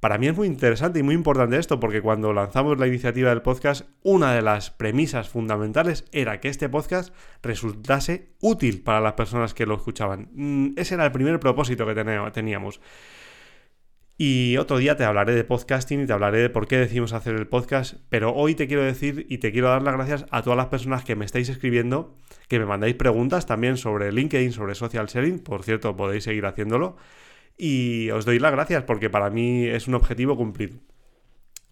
para 0.00 0.16
mí 0.16 0.28
es 0.28 0.36
muy 0.36 0.46
interesante 0.46 1.00
y 1.00 1.02
muy 1.02 1.14
importante 1.14 1.58
esto 1.58 1.80
porque 1.80 2.00
cuando 2.00 2.32
lanzamos 2.32 2.78
la 2.78 2.86
iniciativa 2.86 3.30
del 3.30 3.42
podcast, 3.42 3.88
una 4.02 4.32
de 4.32 4.42
las 4.42 4.70
premisas 4.70 5.28
fundamentales 5.28 6.04
era 6.12 6.38
que 6.40 6.48
este 6.48 6.68
podcast 6.68 7.12
resultase 7.42 8.30
útil 8.40 8.82
para 8.82 9.00
las 9.00 9.14
personas 9.14 9.54
que 9.54 9.66
lo 9.66 9.74
escuchaban. 9.74 10.28
Mm, 10.32 10.74
ese 10.76 10.94
era 10.94 11.04
el 11.04 11.12
primer 11.12 11.40
propósito 11.40 11.84
que 11.86 11.94
teníamos. 12.32 12.80
Y 14.20 14.56
otro 14.56 14.78
día 14.78 14.96
te 14.96 15.04
hablaré 15.04 15.34
de 15.34 15.44
podcasting 15.44 16.02
y 16.02 16.06
te 16.06 16.12
hablaré 16.12 16.38
de 16.38 16.50
por 16.50 16.66
qué 16.66 16.76
decidimos 16.76 17.12
hacer 17.12 17.34
el 17.34 17.46
podcast, 17.46 17.94
pero 18.08 18.34
hoy 18.34 18.56
te 18.56 18.66
quiero 18.66 18.82
decir 18.82 19.26
y 19.28 19.38
te 19.38 19.52
quiero 19.52 19.68
dar 19.68 19.82
las 19.82 19.94
gracias 19.94 20.26
a 20.30 20.42
todas 20.42 20.56
las 20.56 20.66
personas 20.66 21.04
que 21.04 21.14
me 21.14 21.24
estáis 21.24 21.48
escribiendo, 21.48 22.16
que 22.48 22.58
me 22.58 22.66
mandáis 22.66 22.96
preguntas 22.96 23.46
también 23.46 23.76
sobre 23.76 24.10
LinkedIn, 24.10 24.52
sobre 24.52 24.74
social 24.74 25.06
sharing, 25.06 25.38
por 25.38 25.62
cierto, 25.62 25.96
podéis 25.96 26.24
seguir 26.24 26.46
haciéndolo 26.46 26.96
y 27.58 28.10
os 28.10 28.24
doy 28.24 28.38
las 28.38 28.52
gracias 28.52 28.84
porque 28.84 29.10
para 29.10 29.28
mí 29.28 29.66
es 29.66 29.88
un 29.88 29.94
objetivo 29.94 30.36
cumplido. 30.36 30.78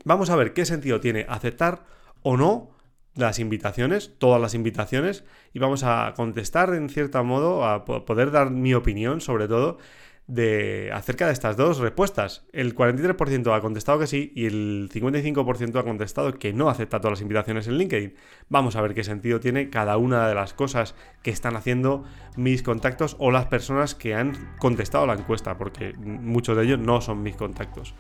Vamos 0.04 0.28
a 0.30 0.36
ver 0.36 0.52
qué 0.52 0.66
sentido 0.66 1.00
tiene 1.00 1.24
aceptar 1.28 1.84
o 2.22 2.36
no 2.36 2.70
las 3.14 3.38
invitaciones, 3.38 4.12
todas 4.18 4.40
las 4.40 4.54
invitaciones, 4.54 5.24
y 5.54 5.58
vamos 5.58 5.84
a 5.84 6.12
contestar 6.14 6.74
en 6.74 6.90
cierto 6.90 7.22
modo, 7.24 7.64
a 7.64 7.84
poder 7.84 8.30
dar 8.30 8.50
mi 8.50 8.74
opinión 8.74 9.20
sobre 9.20 9.48
todo 9.48 9.78
de, 10.26 10.90
acerca 10.92 11.26
de 11.26 11.32
estas 11.32 11.56
dos 11.56 11.78
respuestas. 11.78 12.44
El 12.52 12.74
43% 12.74 13.56
ha 13.56 13.60
contestado 13.60 13.98
que 13.98 14.06
sí 14.06 14.32
y 14.34 14.46
el 14.46 14.90
55% 14.92 15.78
ha 15.78 15.84
contestado 15.84 16.32
que 16.38 16.52
no 16.52 16.68
acepta 16.68 17.00
todas 17.00 17.18
las 17.18 17.22
invitaciones 17.22 17.68
en 17.68 17.78
LinkedIn. 17.78 18.14
Vamos 18.48 18.76
a 18.76 18.80
ver 18.80 18.94
qué 18.94 19.04
sentido 19.04 19.40
tiene 19.40 19.70
cada 19.70 19.96
una 19.96 20.28
de 20.28 20.34
las 20.34 20.52
cosas 20.52 20.94
que 21.22 21.30
están 21.30 21.56
haciendo 21.56 22.04
mis 22.36 22.62
contactos 22.62 23.16
o 23.18 23.30
las 23.30 23.46
personas 23.46 23.94
que 23.94 24.14
han 24.14 24.56
contestado 24.58 25.06
la 25.06 25.14
encuesta, 25.14 25.56
porque 25.56 25.94
muchos 25.94 26.56
de 26.56 26.64
ellos 26.64 26.78
no 26.78 27.00
son 27.00 27.22
mis 27.22 27.36
contactos. 27.36 27.94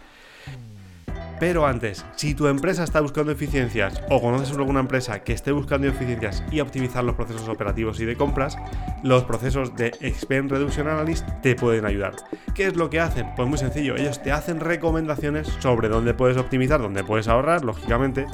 Pero 1.38 1.66
antes, 1.66 2.04
si 2.16 2.34
tu 2.34 2.46
empresa 2.46 2.84
está 2.84 3.00
buscando 3.00 3.30
eficiencias 3.30 4.00
o 4.08 4.22
conoces 4.22 4.56
alguna 4.56 4.80
empresa 4.80 5.22
que 5.22 5.34
esté 5.34 5.52
buscando 5.52 5.86
eficiencias 5.86 6.42
y 6.50 6.60
optimizar 6.60 7.04
los 7.04 7.14
procesos 7.14 7.48
operativos 7.48 8.00
y 8.00 8.06
de 8.06 8.16
compras, 8.16 8.56
los 9.02 9.24
procesos 9.24 9.76
de 9.76 9.88
Expense 10.00 10.54
Reduction 10.54 10.88
Analyst 10.88 11.28
te 11.42 11.54
pueden 11.54 11.84
ayudar. 11.84 12.16
¿Qué 12.54 12.66
es 12.66 12.76
lo 12.76 12.88
que 12.88 13.00
hacen? 13.00 13.34
Pues 13.36 13.48
muy 13.48 13.58
sencillo, 13.58 13.96
ellos 13.96 14.22
te 14.22 14.32
hacen 14.32 14.60
recomendaciones 14.60 15.46
sobre 15.58 15.88
dónde 15.88 16.14
puedes 16.14 16.38
optimizar, 16.38 16.80
dónde 16.80 17.04
puedes 17.04 17.28
ahorrar, 17.28 17.64
lógicamente, 17.64 18.26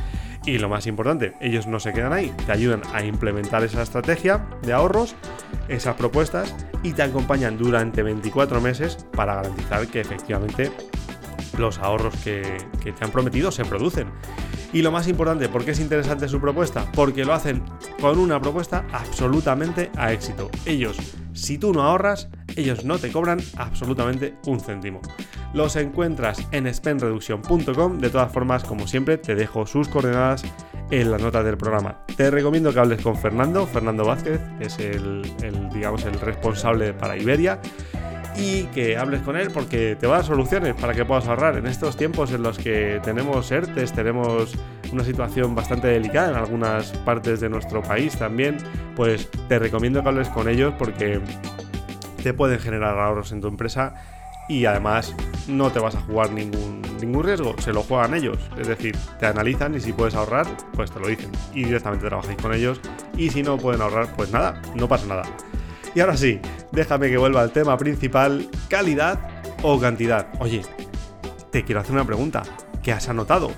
y 0.45 0.59
lo 0.59 0.69
más 0.69 0.87
importante, 0.87 1.35
ellos 1.41 1.67
no 1.67 1.81
se 1.81 1.93
quedan 1.93 2.13
ahí, 2.13 2.33
te 2.47 2.53
ayudan 2.53 2.83
a 2.93 3.05
implementar 3.05 3.65
esa 3.65 3.83
estrategia 3.83 4.47
de 4.63 4.73
ahorros, 4.73 5.17
esas 5.69 5.97
propuestas, 5.97 6.55
y 6.85 6.93
te 6.93 7.03
acompañan 7.03 7.59
durante 7.59 8.03
24 8.03 8.61
meses 8.61 9.07
para 9.13 9.37
garantizar 9.37 9.87
que 9.89 10.01
efectivamente 10.01 10.71
los 11.59 11.79
ahorros 11.79 12.15
que, 12.23 12.43
te 12.83 13.05
han 13.05 13.11
prometido 13.11 13.51
se 13.51 13.65
producen. 13.65 14.09
Y 14.73 14.83
lo 14.83 14.91
más 14.91 15.07
importante, 15.09 15.49
¿por 15.49 15.65
qué 15.65 15.73
es 15.73 15.81
interesante 15.81 16.29
su 16.29 16.41
propuesta? 16.41 16.91
Porque 16.93 17.25
lo 17.25 17.35
hacen 17.35 17.63
con 18.01 18.19
una 18.19 18.41
propuesta 18.41 18.87
absolutamente 18.93 19.91
a 19.97 20.13
éxito. 20.13 20.51
Ellos, 20.65 20.97
si 21.35 21.59
tú 21.59 21.73
no 21.73 21.83
ahorras, 21.83 22.29
ellos 22.57 22.85
no 22.85 22.99
te 22.99 23.13
cobran 23.13 23.39
absolutamente 23.57 24.37
un 24.47 24.61
céntimo. 24.61 25.01
Los 25.53 25.77
encuentras 25.77 26.47
en 26.53 26.73
spendreduction.com. 26.73 27.99
De 27.99 28.09
todas 28.09 28.33
formas, 28.33 28.65
como 28.65 28.87
siempre, 28.87 29.19
te 29.19 29.35
dejo 29.35 29.67
sus 29.67 29.89
coordenadas 29.89 30.43
en 30.91 31.11
la 31.11 31.19
nota 31.19 31.43
del 31.43 31.59
programa. 31.59 32.05
Te 32.17 32.31
recomiendo 32.31 32.73
que 32.73 32.81
hables 32.81 33.03
con 33.03 33.17
Fernando, 33.17 33.67
Fernando 33.67 34.05
Vázquez, 34.05 34.41
que 34.59 34.67
es 34.67 34.79
el, 34.79 35.31
el 35.43 35.69
digamos, 35.71 36.05
el 36.05 36.19
responsable 36.21 36.95
para 36.95 37.17
Iberia 37.17 37.61
y 38.37 38.65
que 38.65 38.97
hables 38.97 39.23
con 39.23 39.37
él 39.37 39.51
porque 39.53 39.97
te 39.97 40.07
va 40.07 40.15
a 40.15 40.19
dar 40.19 40.27
soluciones 40.27 40.75
para 40.75 40.95
que 40.95 41.05
puedas 41.05 41.27
ahorrar. 41.27 41.57
En 41.57 41.67
estos 41.67 41.97
tiempos 41.97 42.33
en 42.33 42.43
los 42.43 42.59
que 42.59 43.01
tenemos 43.05 43.51
ERTES, 43.51 43.93
tenemos 43.93 44.55
una 44.93 45.05
situación 45.05 45.55
bastante 45.55 45.89
delicada 45.89 46.31
en 46.31 46.37
algunas 46.37 46.93
partes 47.05 47.41
de 47.41 47.49
nuestro 47.49 47.83
país 47.83 48.17
también, 48.17 48.59
pues 48.97 49.29
te 49.49 49.59
recomiendo 49.59 50.03
que 50.03 50.09
hables 50.09 50.29
con 50.29 50.49
ellos 50.49 50.75
porque 50.79 51.21
te 52.23 52.35
pueden 52.35 52.59
generar 52.59 52.99
ahorros 52.99 53.33
en 53.33 53.41
tu 53.41 53.49
empresa 53.49 53.95
y 54.49 54.65
además 54.65 55.15
no 55.49 55.71
te 55.71 55.81
vas 55.81 55.95
a 55.95 56.01
jugar 56.01 56.31
ningún, 56.31 56.83
ningún 57.01 57.25
riesgo, 57.25 57.55
se 57.59 57.73
lo 57.73 57.83
juegan 57.83 58.15
ellos. 58.15 58.39
Es 58.59 58.69
decir, 58.69 58.97
te 59.19 59.27
analizan 59.27 59.75
y 59.75 59.81
si 59.81 59.93
puedes 59.93 60.15
ahorrar, 60.15 60.47
pues 60.75 60.91
te 60.91 61.01
lo 61.01 61.09
dicen. 61.09 61.31
Y 61.55 61.65
directamente 61.65 62.07
trabajáis 62.07 62.37
con 62.41 62.53
ellos. 62.55 62.81
Y 63.17 63.31
si 63.31 63.43
no 63.43 63.57
pueden 63.57 63.81
ahorrar, 63.81 64.09
pues 64.17 64.31
nada, 64.31 64.61
no 64.75 64.89
pasa 64.89 65.07
nada. 65.07 65.23
Y 65.95 66.01
ahora 66.01 66.17
sí, 66.17 66.41
déjame 66.71 67.11
que 67.11 67.19
vuelva 67.19 67.43
al 67.43 67.53
tema 67.53 67.77
principal, 67.77 68.49
calidad 68.69 69.19
o 69.63 69.79
cantidad. 69.79 70.29
Oye, 70.41 70.63
te 71.51 71.65
quiero 71.65 71.81
hacer 71.81 71.93
una 71.93 72.07
pregunta. 72.07 72.43
¿Qué 72.83 72.93
has 72.93 73.09
anotado? 73.09 73.53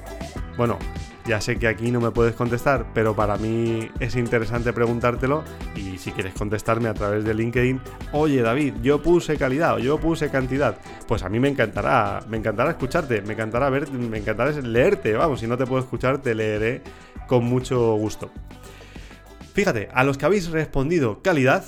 Bueno, 0.56 0.78
ya 1.26 1.40
sé 1.40 1.56
que 1.56 1.68
aquí 1.68 1.90
no 1.90 2.00
me 2.00 2.10
puedes 2.10 2.34
contestar, 2.34 2.86
pero 2.92 3.16
para 3.16 3.36
mí 3.38 3.88
es 3.98 4.14
interesante 4.14 4.72
preguntártelo 4.72 5.42
y 5.74 5.96
si 5.96 6.12
quieres 6.12 6.34
contestarme 6.34 6.88
a 6.88 6.94
través 6.94 7.24
de 7.24 7.32
LinkedIn, 7.32 7.80
oye 8.12 8.42
David, 8.42 8.74
yo 8.82 9.00
puse 9.02 9.38
calidad 9.38 9.76
o 9.76 9.78
yo 9.78 9.98
puse 9.98 10.28
cantidad, 10.28 10.76
pues 11.08 11.22
a 11.22 11.30
mí 11.30 11.40
me 11.40 11.48
encantará, 11.48 12.20
me 12.28 12.36
encantará 12.36 12.70
escucharte, 12.70 13.22
me 13.22 13.32
encantará 13.32 13.70
ver, 13.70 13.90
me 13.90 14.18
encantará 14.18 14.50
leerte, 14.50 15.14
vamos, 15.14 15.40
si 15.40 15.46
no 15.46 15.56
te 15.56 15.66
puedo 15.66 15.82
escuchar 15.82 16.18
te 16.18 16.34
leeré 16.34 16.82
con 17.26 17.44
mucho 17.44 17.94
gusto. 17.94 18.30
Fíjate, 19.54 19.88
a 19.94 20.04
los 20.04 20.18
que 20.18 20.26
habéis 20.26 20.50
respondido 20.50 21.22
calidad, 21.22 21.64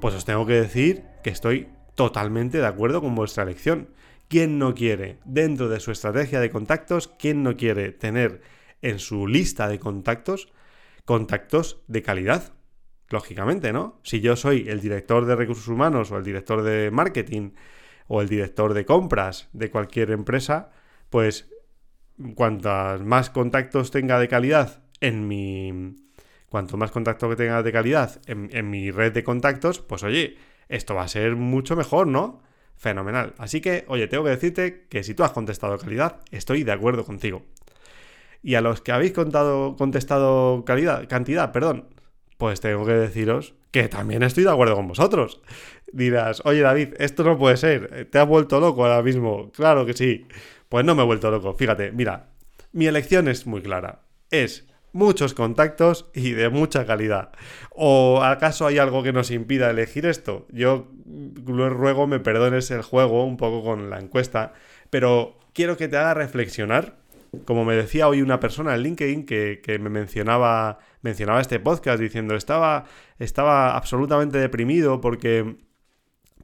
pues 0.00 0.14
os 0.14 0.24
tengo 0.24 0.46
que 0.46 0.54
decir 0.54 1.04
que 1.22 1.30
estoy 1.30 1.68
totalmente 1.94 2.58
de 2.58 2.66
acuerdo 2.66 3.00
con 3.00 3.14
vuestra 3.14 3.42
elección. 3.42 3.90
¿Quién 4.28 4.58
no 4.58 4.74
quiere, 4.74 5.18
dentro 5.24 5.68
de 5.68 5.80
su 5.80 5.90
estrategia 5.90 6.40
de 6.40 6.50
contactos, 6.50 7.08
quién 7.18 7.42
no 7.42 7.56
quiere 7.56 7.92
tener 7.92 8.42
en 8.80 8.98
su 8.98 9.26
lista 9.26 9.68
de 9.68 9.78
contactos 9.78 10.48
contactos 11.04 11.82
de 11.88 12.02
calidad? 12.02 12.52
Lógicamente, 13.08 13.72
¿no? 13.72 14.00
Si 14.04 14.20
yo 14.20 14.36
soy 14.36 14.68
el 14.68 14.80
director 14.80 15.26
de 15.26 15.34
recursos 15.34 15.66
humanos 15.66 16.12
o 16.12 16.16
el 16.16 16.24
director 16.24 16.62
de 16.62 16.90
marketing 16.92 17.50
o 18.06 18.22
el 18.22 18.28
director 18.28 18.72
de 18.72 18.84
compras 18.84 19.48
de 19.52 19.70
cualquier 19.70 20.12
empresa, 20.12 20.70
pues 21.10 21.50
cuantas 22.34 23.00
más 23.02 23.30
contactos 23.30 23.90
tenga 23.90 24.20
de 24.20 24.28
calidad 24.28 24.84
en 25.00 25.26
mi, 25.26 25.96
cuanto 26.50 26.76
más 26.76 26.90
contacto 26.90 27.30
que 27.30 27.36
tenga 27.36 27.62
de 27.62 27.72
calidad 27.72 28.20
en, 28.26 28.70
mi 28.70 28.90
red 28.90 29.12
de 29.12 29.24
contactos, 29.24 29.78
pues 29.78 30.02
oye, 30.02 30.36
esto 30.68 30.94
va 30.94 31.04
a 31.04 31.08
ser 31.08 31.36
mucho 31.36 31.76
mejor, 31.76 32.08
¿no? 32.08 32.42
Fenomenal. 32.76 33.34
Así 33.38 33.60
que, 33.60 33.84
oye, 33.88 34.08
tengo 34.08 34.24
que 34.24 34.30
decirte 34.30 34.86
que 34.88 35.02
si 35.04 35.14
tú 35.14 35.22
has 35.22 35.32
contestado 35.32 35.78
calidad, 35.78 36.20
estoy 36.30 36.64
de 36.64 36.72
acuerdo 36.72 37.04
contigo. 37.04 37.42
Y 38.42 38.56
a 38.56 38.60
los 38.60 38.80
que 38.80 38.92
habéis 38.92 39.12
contado, 39.12 39.76
contestado 39.76 40.64
calidad, 40.64 41.08
cantidad, 41.08 41.52
perdón, 41.52 41.88
pues 42.36 42.60
tengo 42.60 42.84
que 42.84 42.92
deciros 42.92 43.54
que 43.70 43.88
también 43.88 44.22
estoy 44.22 44.44
de 44.44 44.50
acuerdo 44.50 44.74
con 44.74 44.88
vosotros. 44.88 45.40
Dirás, 45.92 46.42
oye 46.44 46.62
David, 46.62 46.94
esto 46.98 47.22
no 47.22 47.38
puede 47.38 47.56
ser, 47.56 48.08
te 48.10 48.18
has 48.18 48.26
vuelto 48.26 48.58
loco 48.58 48.84
ahora 48.84 49.02
mismo. 49.02 49.52
Claro 49.52 49.86
que 49.86 49.92
sí. 49.92 50.26
Pues 50.68 50.84
no 50.84 50.94
me 50.94 51.02
he 51.02 51.06
vuelto 51.06 51.30
loco. 51.30 51.54
Fíjate, 51.54 51.92
mira, 51.92 52.30
mi 52.72 52.86
elección 52.86 53.28
es 53.28 53.46
muy 53.46 53.60
clara. 53.60 54.02
Es 54.30 54.69
muchos 54.92 55.34
contactos 55.34 56.10
y 56.14 56.32
de 56.32 56.48
mucha 56.48 56.86
calidad. 56.86 57.30
¿O 57.70 58.22
acaso 58.22 58.66
hay 58.66 58.78
algo 58.78 59.02
que 59.02 59.12
nos 59.12 59.30
impida 59.30 59.70
elegir 59.70 60.06
esto? 60.06 60.46
Yo 60.50 60.88
ruego 61.46 62.06
me 62.06 62.20
perdones 62.20 62.70
el 62.70 62.82
juego 62.82 63.24
un 63.24 63.36
poco 63.36 63.62
con 63.62 63.90
la 63.90 63.98
encuesta, 63.98 64.52
pero 64.90 65.38
quiero 65.52 65.76
que 65.76 65.88
te 65.88 65.96
haga 65.96 66.14
reflexionar. 66.14 66.98
Como 67.44 67.64
me 67.64 67.76
decía 67.76 68.08
hoy 68.08 68.22
una 68.22 68.40
persona 68.40 68.74
en 68.74 68.82
LinkedIn 68.82 69.24
que, 69.24 69.78
me 69.80 69.88
mencionaba, 69.88 70.78
mencionaba 71.02 71.40
este 71.40 71.60
podcast 71.60 72.00
diciendo 72.00 72.34
estaba, 72.34 72.86
estaba 73.20 73.76
absolutamente 73.76 74.38
deprimido 74.38 75.00
porque 75.00 75.56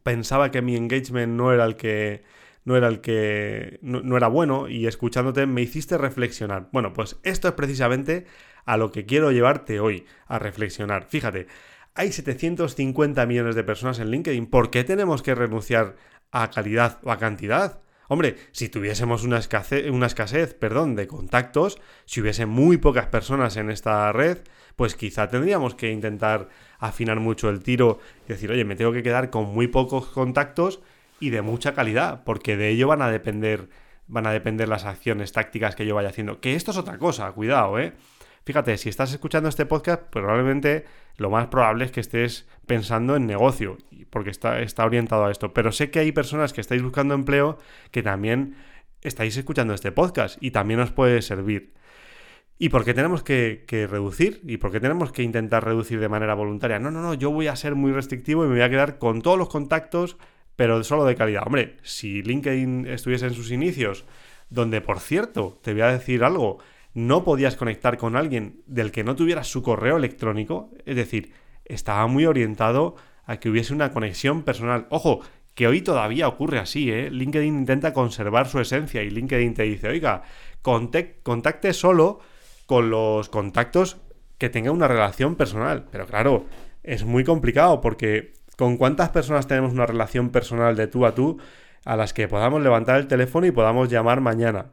pensaba 0.05 0.53
que 0.53 0.63
mi 0.63 0.77
engagement 0.77 1.33
no 1.33 1.53
era 1.53 1.65
el 1.65 1.75
que, 1.75 2.23
no 2.67 2.77
era 2.77 2.89
el 2.89 3.01
que 3.01 3.79
no, 3.81 4.17
era 4.17 4.27
bueno 4.27 4.69
y 4.69 4.87
escuchándote 4.87 5.47
me 5.47 5.63
hiciste 5.63 5.97
reflexionar. 5.97 6.69
Bueno, 6.73 6.93
pues 6.93 7.17
esto 7.23 7.47
es 7.49 7.55
precisamente 7.55 8.27
a 8.67 8.77
lo 8.77 8.91
que 8.91 9.07
quiero 9.07 9.31
llevarte 9.31 9.79
hoy, 9.79 10.05
a 10.27 10.41
reflexionar. 10.41 11.07
Fíjate, 11.09 11.47
hay 11.95 12.11
750 12.11 13.25
millones 13.25 13.55
de 13.55 13.63
personas 13.63 14.01
en 14.01 14.11
LinkedIn. 14.11 14.47
¿Por 14.47 14.71
qué 14.71 14.83
tenemos 14.83 15.23
que 15.23 15.37
renunciar 15.37 15.95
a 16.33 16.51
calidad 16.51 16.99
o 17.05 17.13
a 17.13 17.19
cantidad? 17.19 17.81
Hombre, 18.09 18.37
si 18.51 18.69
tuviésemos 18.69 19.23
una 19.23 19.39
escasez, 19.39 20.55
perdón, 20.55 20.97
de 20.97 21.07
contactos, 21.07 21.81
si 22.05 22.21
hubiese 22.21 22.47
muy 22.47 22.79
pocas 22.79 23.07
personas 23.07 23.57
en 23.57 23.71
esta 23.71 24.11
red, 24.13 24.39
pues 24.75 24.97
quizá 24.97 25.29
tendríamos 25.29 25.77
que 25.77 25.93
intentar 25.93 26.49
afinar 26.81 27.21
mucho 27.21 27.49
el 27.49 27.63
tiro 27.63 28.01
y 28.27 28.33
decir, 28.33 28.51
oye, 28.51 28.65
me 28.65 28.75
tengo 28.75 28.93
que 28.93 29.05
quedar 29.05 29.31
con 29.31 29.55
muy 29.55 29.69
pocos 29.69 30.07
contactos 30.09 30.83
y 31.21 31.31
de 31.31 31.43
mucha 31.43 31.75
calidad, 31.75 32.25
porque 32.25 32.57
de 32.57 32.69
ello 32.71 32.89
van 32.89 33.03
a 33.03 33.11
depender 33.11 33.69
van 34.09 34.27
a 34.27 34.33
depender 34.33 34.69
las 34.69 34.85
acciones 34.85 35.33
tácticas 35.33 35.75
que 35.75 35.87
yo 35.87 35.95
vaya 35.95 36.11
haciendo. 36.11 36.41
Que 36.41 36.55
esto 36.55 36.71
es 36.71 36.77
otra 36.77 36.99
cosa, 36.99 37.31
cuidado, 37.33 37.79
¿eh? 37.79 37.93
Fíjate, 38.45 38.79
si 38.79 38.89
estás 38.89 39.13
escuchando 39.13 39.49
este 39.49 39.67
podcast, 39.67 40.05
probablemente 40.05 40.85
lo 41.17 41.31
más 41.31 41.49
probable 41.49 41.85
es 41.85 41.91
que 41.91 42.01
estés 42.01 42.47
pensando 42.67 43.17
en 43.17 43.27
negocio, 43.27 43.77
porque 44.11 44.31
está, 44.31 44.61
está 44.61 44.85
orientado 44.85 45.25
a 45.25 45.33
esto. 45.33 45.53
Pero 45.53 45.73
sé 45.73 45.91
que 45.91 45.99
hay 45.99 46.13
personas 46.13 46.53
que 46.53 46.61
estáis 46.61 46.83
buscando 46.83 47.15
empleo 47.15 47.59
que 47.91 48.05
también 48.05 48.55
estáis 49.03 49.37
escuchando 49.37 49.75
este 49.75 49.91
podcast 49.91 50.41
y 50.41 50.53
también 50.53 50.79
os 50.79 50.93
puede 50.93 51.23
servir. 51.23 51.75
¿Y 52.59 52.69
por 52.69 52.85
qué 52.85 52.95
tenemos 52.95 53.25
que, 53.25 53.65
que, 53.67 53.87
reducir? 53.87 54.41
¿Y 54.45 54.59
por 54.59 54.71
qué 54.71 54.81
tenemos 54.81 55.11
que 55.11 55.23
intentar 55.23 55.65
reducir 55.65 55.99
de 55.99 56.09
manera 56.09 56.35
voluntaria? 56.35 56.79
No, 56.79 56.91
no, 56.91 57.03
no, 57.03 57.15
yo 57.15 57.31
voy 57.31 57.49
a 57.49 57.57
ser 57.57 57.75
muy 57.75 57.93
restrictivo 57.93 58.45
y 58.45 58.49
me 58.49 58.55
voy 58.55 58.63
a 58.63 58.71
quedar 58.71 58.99
con 58.99 59.23
todos 59.23 59.37
los 59.37 59.49
contactos 59.49 60.17
pero 60.57 60.83
solo 60.83 61.05
de 61.05 61.15
calidad. 61.15 61.45
Hombre, 61.47 61.77
si 61.83 62.23
LinkedIn 62.23 62.87
estuviese 62.87 63.27
en 63.27 63.35
sus 63.35 63.51
inicios, 63.51 64.05
donde 64.51 64.81
por 64.81 65.01
cierto, 65.01 65.59
te 65.63 65.73
voy 65.73 65.83
a 65.83 65.93
decir 65.93 66.25
algo, 66.25 66.59
no 66.95 67.25
podías 67.25 67.57
conectar 67.57 67.99
con 67.99 68.17
alguien 68.17 68.63
del 68.67 68.91
que 68.91 69.05
no 69.05 69.15
tuvieras 69.17 69.49
su 69.49 69.63
correo 69.63 69.99
electrónico, 69.99 70.71
es 70.87 70.97
decir, 70.97 71.33
estaba 71.65 72.07
muy 72.07 72.25
orientado 72.25 72.97
a 73.27 73.39
que 73.39 73.51
hubiese 73.51 73.75
una 73.75 73.91
conexión 73.93 74.43
personal. 74.43 74.87
Ojo, 74.91 75.21
que 75.55 75.67
hoy 75.67 75.83
todavía 75.83 76.29
ocurre 76.29 76.59
así, 76.59 76.91
¿eh? 76.91 77.11
LinkedIn 77.11 77.59
intenta 77.59 77.93
conservar 77.93 78.49
su 78.49 78.61
esencia 78.61 79.03
y 79.03 79.11
LinkedIn 79.11 79.55
te 79.55 79.65
dice, 79.65 79.89
oiga, 79.89 80.23
contacte 80.63 81.73
solo 81.73 82.21
con 82.67 82.91
los 82.91 83.29
contactos 83.29 83.99
que 84.39 84.49
tenga 84.49 84.71
una 84.71 84.89
relación 84.89 85.35
personal. 85.35 85.87
Pero 85.91 86.07
claro, 86.07 86.45
es 86.83 87.05
muy 87.05 87.25
complicado 87.25 87.81
porque 87.81 88.35
¿Con 88.57 88.77
cuántas 88.77 89.11
personas 89.11 89.47
tenemos 89.47 89.73
una 89.73 89.87
relación 89.87 90.31
personal 90.31 90.77
de 90.77 90.87
tú 90.87 91.07
a 91.07 91.15
tú 91.15 91.39
a 91.85 91.97
las 91.97 92.13
que 92.13 92.27
podamos 92.27 92.63
levantar 92.63 92.99
el 92.99 93.07
teléfono 93.07 93.47
y 93.47 93.51
podamos 93.51 93.89
llamar 93.89 94.21
mañana? 94.21 94.73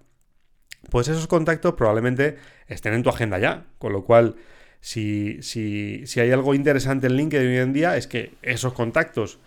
Pues 0.89 1.07
esos 1.07 1.27
contactos 1.27 1.73
probablemente 1.75 2.37
estén 2.67 2.93
en 2.93 3.03
tu 3.03 3.09
agenda 3.09 3.39
ya, 3.39 3.65
con 3.77 3.93
lo 3.93 4.03
cual 4.03 4.35
si, 4.79 5.41
si, 5.41 6.05
si 6.07 6.19
hay 6.19 6.31
algo 6.31 6.55
interesante 6.55 7.07
en 7.07 7.15
LinkedIn 7.15 7.47
hoy 7.47 7.57
en 7.57 7.73
día 7.73 7.95
es 7.95 8.07
que 8.07 8.33
esos 8.41 8.73
contactos 8.73 9.39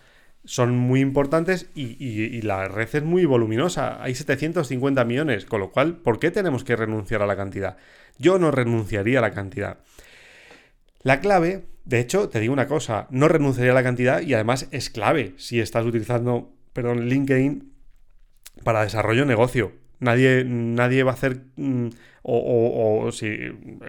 son 0.47 0.77
muy 0.77 1.01
importantes 1.01 1.67
y, 1.75 2.41
la 2.41 2.69
red 2.69 2.87
es 2.93 3.03
muy 3.03 3.25
voluminosa. 3.25 4.01
Hay 4.01 4.15
750 4.15 5.03
millones, 5.03 5.45
con 5.45 5.59
lo 5.59 5.71
cual, 5.71 5.97
¿por 5.97 6.19
qué 6.19 6.31
tenemos 6.31 6.63
que 6.63 6.77
renunciar 6.77 7.21
a 7.21 7.27
la 7.27 7.35
cantidad? 7.35 7.77
Yo 8.17 8.39
no 8.39 8.49
renunciaría 8.49 9.19
a 9.19 9.21
la 9.21 9.31
cantidad. 9.31 9.79
La 11.03 11.19
clave, 11.19 11.65
de 11.87 12.01
hecho, 12.01 12.27
te 12.27 12.41
digo 12.41 12.51
una 12.51 12.67
cosa, 12.67 13.07
no 13.11 13.29
renunciaría 13.29 13.71
a 13.71 13.75
la 13.75 13.83
cantidad 13.83 14.19
y 14.19 14.33
además 14.33 14.67
es 14.71 14.89
clave 14.89 15.33
si 15.37 15.61
estás 15.61 15.85
utilizando, 15.85 16.51
perdón, 16.73 17.07
LinkedIn 17.07 17.71
para 18.65 18.83
desarrollo 18.83 19.21
de 19.21 19.27
negocio. 19.27 19.71
Nadie, 19.99 20.43
nadie 20.45 21.03
va 21.03 21.11
a 21.11 21.13
hacer, 21.13 21.45
mm, 21.55 21.87
o, 22.23 23.09
si 23.13 23.37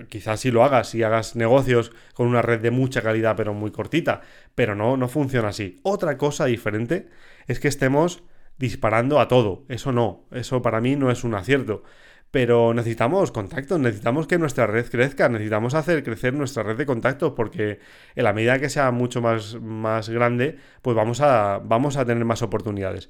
quizás 0.08 0.38
si 0.38 0.52
lo 0.52 0.62
hagas, 0.62 0.90
si 0.90 1.02
hagas 1.02 1.34
negocios 1.34 1.90
con 2.14 2.28
una 2.28 2.40
red 2.40 2.60
de 2.60 2.70
mucha 2.70 3.02
calidad 3.02 3.34
pero 3.36 3.52
muy 3.52 3.72
cortita, 3.72 4.20
pero 4.54 4.76
no, 4.76 4.96
no 4.96 5.08
funciona 5.08 5.48
así. 5.48 5.80
Otra 5.82 6.16
cosa 6.16 6.46
diferente 6.46 7.08
es 7.48 7.58
que 7.58 7.66
estemos 7.66 8.22
disparando 8.58 9.18
a 9.18 9.26
todo. 9.26 9.64
Eso 9.68 9.90
no, 9.90 10.24
eso 10.30 10.62
para 10.62 10.80
mí 10.80 10.94
no 10.94 11.10
es 11.10 11.24
un 11.24 11.34
acierto. 11.34 11.82
Pero 12.30 12.74
necesitamos 12.74 13.32
contactos, 13.32 13.80
necesitamos 13.80 14.26
que 14.26 14.38
nuestra 14.38 14.66
red 14.66 14.86
crezca, 14.90 15.28
necesitamos 15.28 15.74
hacer 15.74 16.04
crecer 16.04 16.34
nuestra 16.34 16.62
red 16.62 16.76
de 16.76 16.84
contactos 16.84 17.32
porque 17.34 17.80
en 18.14 18.24
la 18.24 18.34
medida 18.34 18.58
que 18.58 18.68
sea 18.68 18.90
mucho 18.90 19.22
más, 19.22 19.58
más 19.60 20.10
grande, 20.10 20.58
pues 20.82 20.94
vamos 20.94 21.22
a, 21.22 21.58
vamos 21.64 21.96
a 21.96 22.04
tener 22.04 22.24
más 22.24 22.42
oportunidades. 22.42 23.08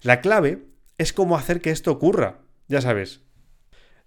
La 0.00 0.20
clave 0.20 0.64
es 0.96 1.12
cómo 1.12 1.36
hacer 1.36 1.60
que 1.60 1.70
esto 1.70 1.92
ocurra. 1.92 2.40
Ya 2.68 2.80
sabes, 2.80 3.22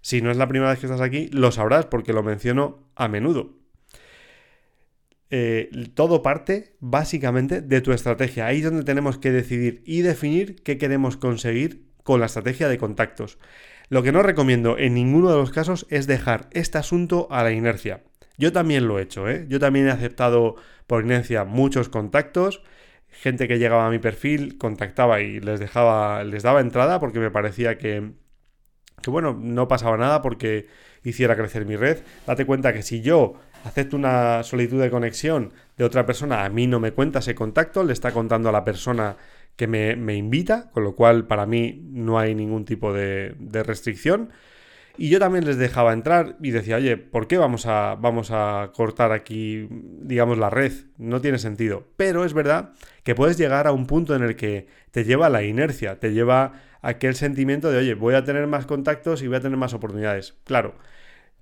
si 0.00 0.22
no 0.22 0.30
es 0.30 0.36
la 0.36 0.48
primera 0.48 0.70
vez 0.70 0.80
que 0.80 0.86
estás 0.86 1.00
aquí, 1.00 1.28
lo 1.28 1.52
sabrás 1.52 1.86
porque 1.86 2.12
lo 2.12 2.22
menciono 2.22 2.88
a 2.96 3.08
menudo. 3.08 3.58
Eh, 5.30 5.70
todo 5.94 6.22
parte 6.22 6.76
básicamente 6.80 7.60
de 7.60 7.80
tu 7.80 7.92
estrategia. 7.92 8.46
Ahí 8.46 8.58
es 8.58 8.64
donde 8.64 8.84
tenemos 8.84 9.18
que 9.18 9.30
decidir 9.30 9.82
y 9.84 10.00
definir 10.00 10.62
qué 10.62 10.78
queremos 10.78 11.16
conseguir 11.16 11.86
con 12.02 12.20
la 12.20 12.26
estrategia 12.26 12.68
de 12.68 12.78
contactos. 12.78 13.38
Lo 13.88 14.02
que 14.02 14.12
no 14.12 14.22
recomiendo 14.22 14.78
en 14.78 14.94
ninguno 14.94 15.30
de 15.30 15.36
los 15.36 15.50
casos 15.50 15.86
es 15.88 16.06
dejar 16.06 16.48
este 16.52 16.78
asunto 16.78 17.28
a 17.30 17.42
la 17.42 17.52
inercia. 17.52 18.02
Yo 18.36 18.52
también 18.52 18.86
lo 18.86 18.98
he 18.98 19.02
hecho, 19.02 19.28
¿eh? 19.28 19.46
Yo 19.48 19.58
también 19.58 19.88
he 19.88 19.90
aceptado 19.90 20.56
por 20.86 21.04
inercia 21.04 21.44
muchos 21.44 21.88
contactos 21.88 22.62
gente 23.10 23.48
que 23.48 23.58
llegaba 23.58 23.86
a 23.86 23.90
mi 23.90 23.98
perfil 23.98 24.58
contactaba 24.58 25.20
y 25.20 25.40
les 25.40 25.60
dejaba, 25.60 26.24
les 26.24 26.42
daba 26.42 26.60
entrada 26.60 27.00
porque 27.00 27.18
me 27.18 27.30
parecía 27.30 27.78
que, 27.78 28.12
que 29.02 29.10
bueno, 29.10 29.36
no 29.40 29.68
pasaba 29.68 29.96
nada 29.96 30.22
porque 30.22 30.66
hiciera 31.02 31.36
crecer 31.36 31.64
mi 31.66 31.76
red. 31.76 31.98
Date 32.26 32.46
cuenta 32.46 32.72
que 32.72 32.82
si 32.82 33.00
yo 33.00 33.34
acepto 33.64 33.96
una 33.96 34.42
solicitud 34.44 34.80
de 34.80 34.90
conexión 34.90 35.52
de 35.76 35.84
otra 35.84 36.06
persona, 36.06 36.44
a 36.44 36.48
mí 36.48 36.66
no 36.66 36.80
me 36.80 36.92
cuenta 36.92 37.18
ese 37.18 37.34
contacto, 37.34 37.82
le 37.82 37.92
está 37.92 38.12
contando 38.12 38.48
a 38.48 38.52
la 38.52 38.64
persona 38.64 39.16
que 39.58 39.66
me, 39.66 40.14
invita, 40.14 40.70
con 40.70 40.84
lo 40.84 40.94
cual 40.94 41.26
para 41.26 41.44
mí 41.44 41.82
no 41.90 42.16
hay 42.20 42.32
ningún 42.32 42.64
tipo 42.64 42.92
de, 42.92 43.34
restricción. 43.50 44.30
Y 44.96 45.10
yo 45.10 45.18
también 45.18 45.44
les 45.44 45.58
dejaba 45.58 45.92
entrar 45.92 46.36
y 46.40 46.52
decía, 46.52 46.76
oye, 46.76 46.96
¿por 46.96 47.26
qué 47.26 47.38
vamos 47.38 47.66
a, 47.66 47.96
vamos 47.96 48.30
a 48.30 48.70
cortar 48.72 49.10
aquí, 49.10 49.66
digamos, 49.70 50.38
la 50.38 50.48
red? 50.48 50.72
No 50.96 51.20
tiene 51.20 51.38
sentido. 51.38 51.88
Pero 51.96 52.24
es 52.24 52.34
verdad 52.34 52.70
que 53.02 53.16
puedes 53.16 53.36
llegar 53.36 53.66
a 53.66 53.72
un 53.72 53.86
punto 53.86 54.14
en 54.14 54.22
el 54.22 54.36
que 54.36 54.68
te 54.92 55.02
lleva 55.02 55.28
la 55.28 55.42
inercia, 55.42 55.98
te 55.98 56.12
lleva 56.12 56.52
aquel 56.80 57.16
sentimiento 57.16 57.72
de, 57.72 57.78
oye, 57.78 57.94
voy 57.94 58.14
a 58.14 58.22
tener 58.22 58.46
más 58.46 58.64
contactos 58.64 59.22
y 59.22 59.26
voy 59.26 59.38
a 59.38 59.40
tener 59.40 59.58
más 59.58 59.74
oportunidades. 59.74 60.36
Claro, 60.44 60.76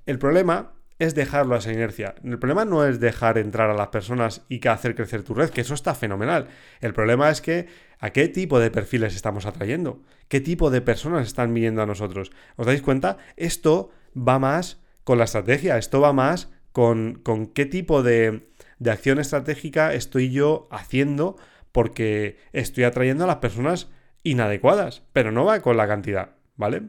el 0.07 0.19
problema 0.19 0.73
es 0.99 1.15
dejarlo 1.15 1.55
a 1.55 1.59
esa 1.59 1.73
inercia. 1.73 2.15
El 2.25 2.39
problema 2.39 2.65
no 2.65 2.87
es 2.87 2.99
dejar 2.99 3.37
entrar 3.37 3.69
a 3.69 3.75
las 3.75 3.89
personas 3.89 4.47
y 4.49 4.67
hacer 4.67 4.95
crecer 4.95 5.23
tu 5.23 5.35
red, 5.35 5.51
que 5.51 5.61
eso 5.61 5.75
está 5.75 5.95
fenomenal. 5.95 6.49
El 6.81 6.95
problema 6.95 7.29
es 7.29 7.43
que 7.43 7.69
a 7.99 8.11
qué 8.11 8.29
tipo 8.29 8.59
de 8.59 8.71
perfiles 8.71 9.15
estamos 9.15 9.47
atrayendo, 9.47 10.03
qué 10.29 10.41
tipo 10.41 10.71
de 10.71 10.81
personas 10.81 11.27
están 11.27 11.53
viniendo 11.55 11.83
a 11.83 11.87
nosotros. 11.87 12.33
¿Os 12.57 12.67
dais 12.67 12.83
cuenta? 12.83 13.19
Esto 13.37 13.91
va 14.17 14.39
más 14.39 14.81
con 15.05 15.19
la 15.19 15.25
estrategia, 15.25 15.79
esto 15.79 16.01
va 16.01 16.13
más 16.13 16.51
con, 16.73 17.21
con 17.23 17.47
qué 17.47 17.67
tipo 17.67 18.03
de, 18.03 18.49
de 18.79 18.91
acción 18.91 19.19
estratégica 19.19 19.95
estoy 19.95 20.31
yo 20.31 20.69
haciendo 20.71 21.37
porque 21.73 22.39
estoy 22.53 22.85
atrayendo 22.85 23.25
a 23.25 23.27
las 23.27 23.37
personas 23.37 23.89
inadecuadas, 24.23 25.03
pero 25.13 25.31
no 25.33 25.45
va 25.45 25.61
con 25.61 25.77
la 25.77 25.87
cantidad, 25.87 26.31
¿vale? 26.57 26.83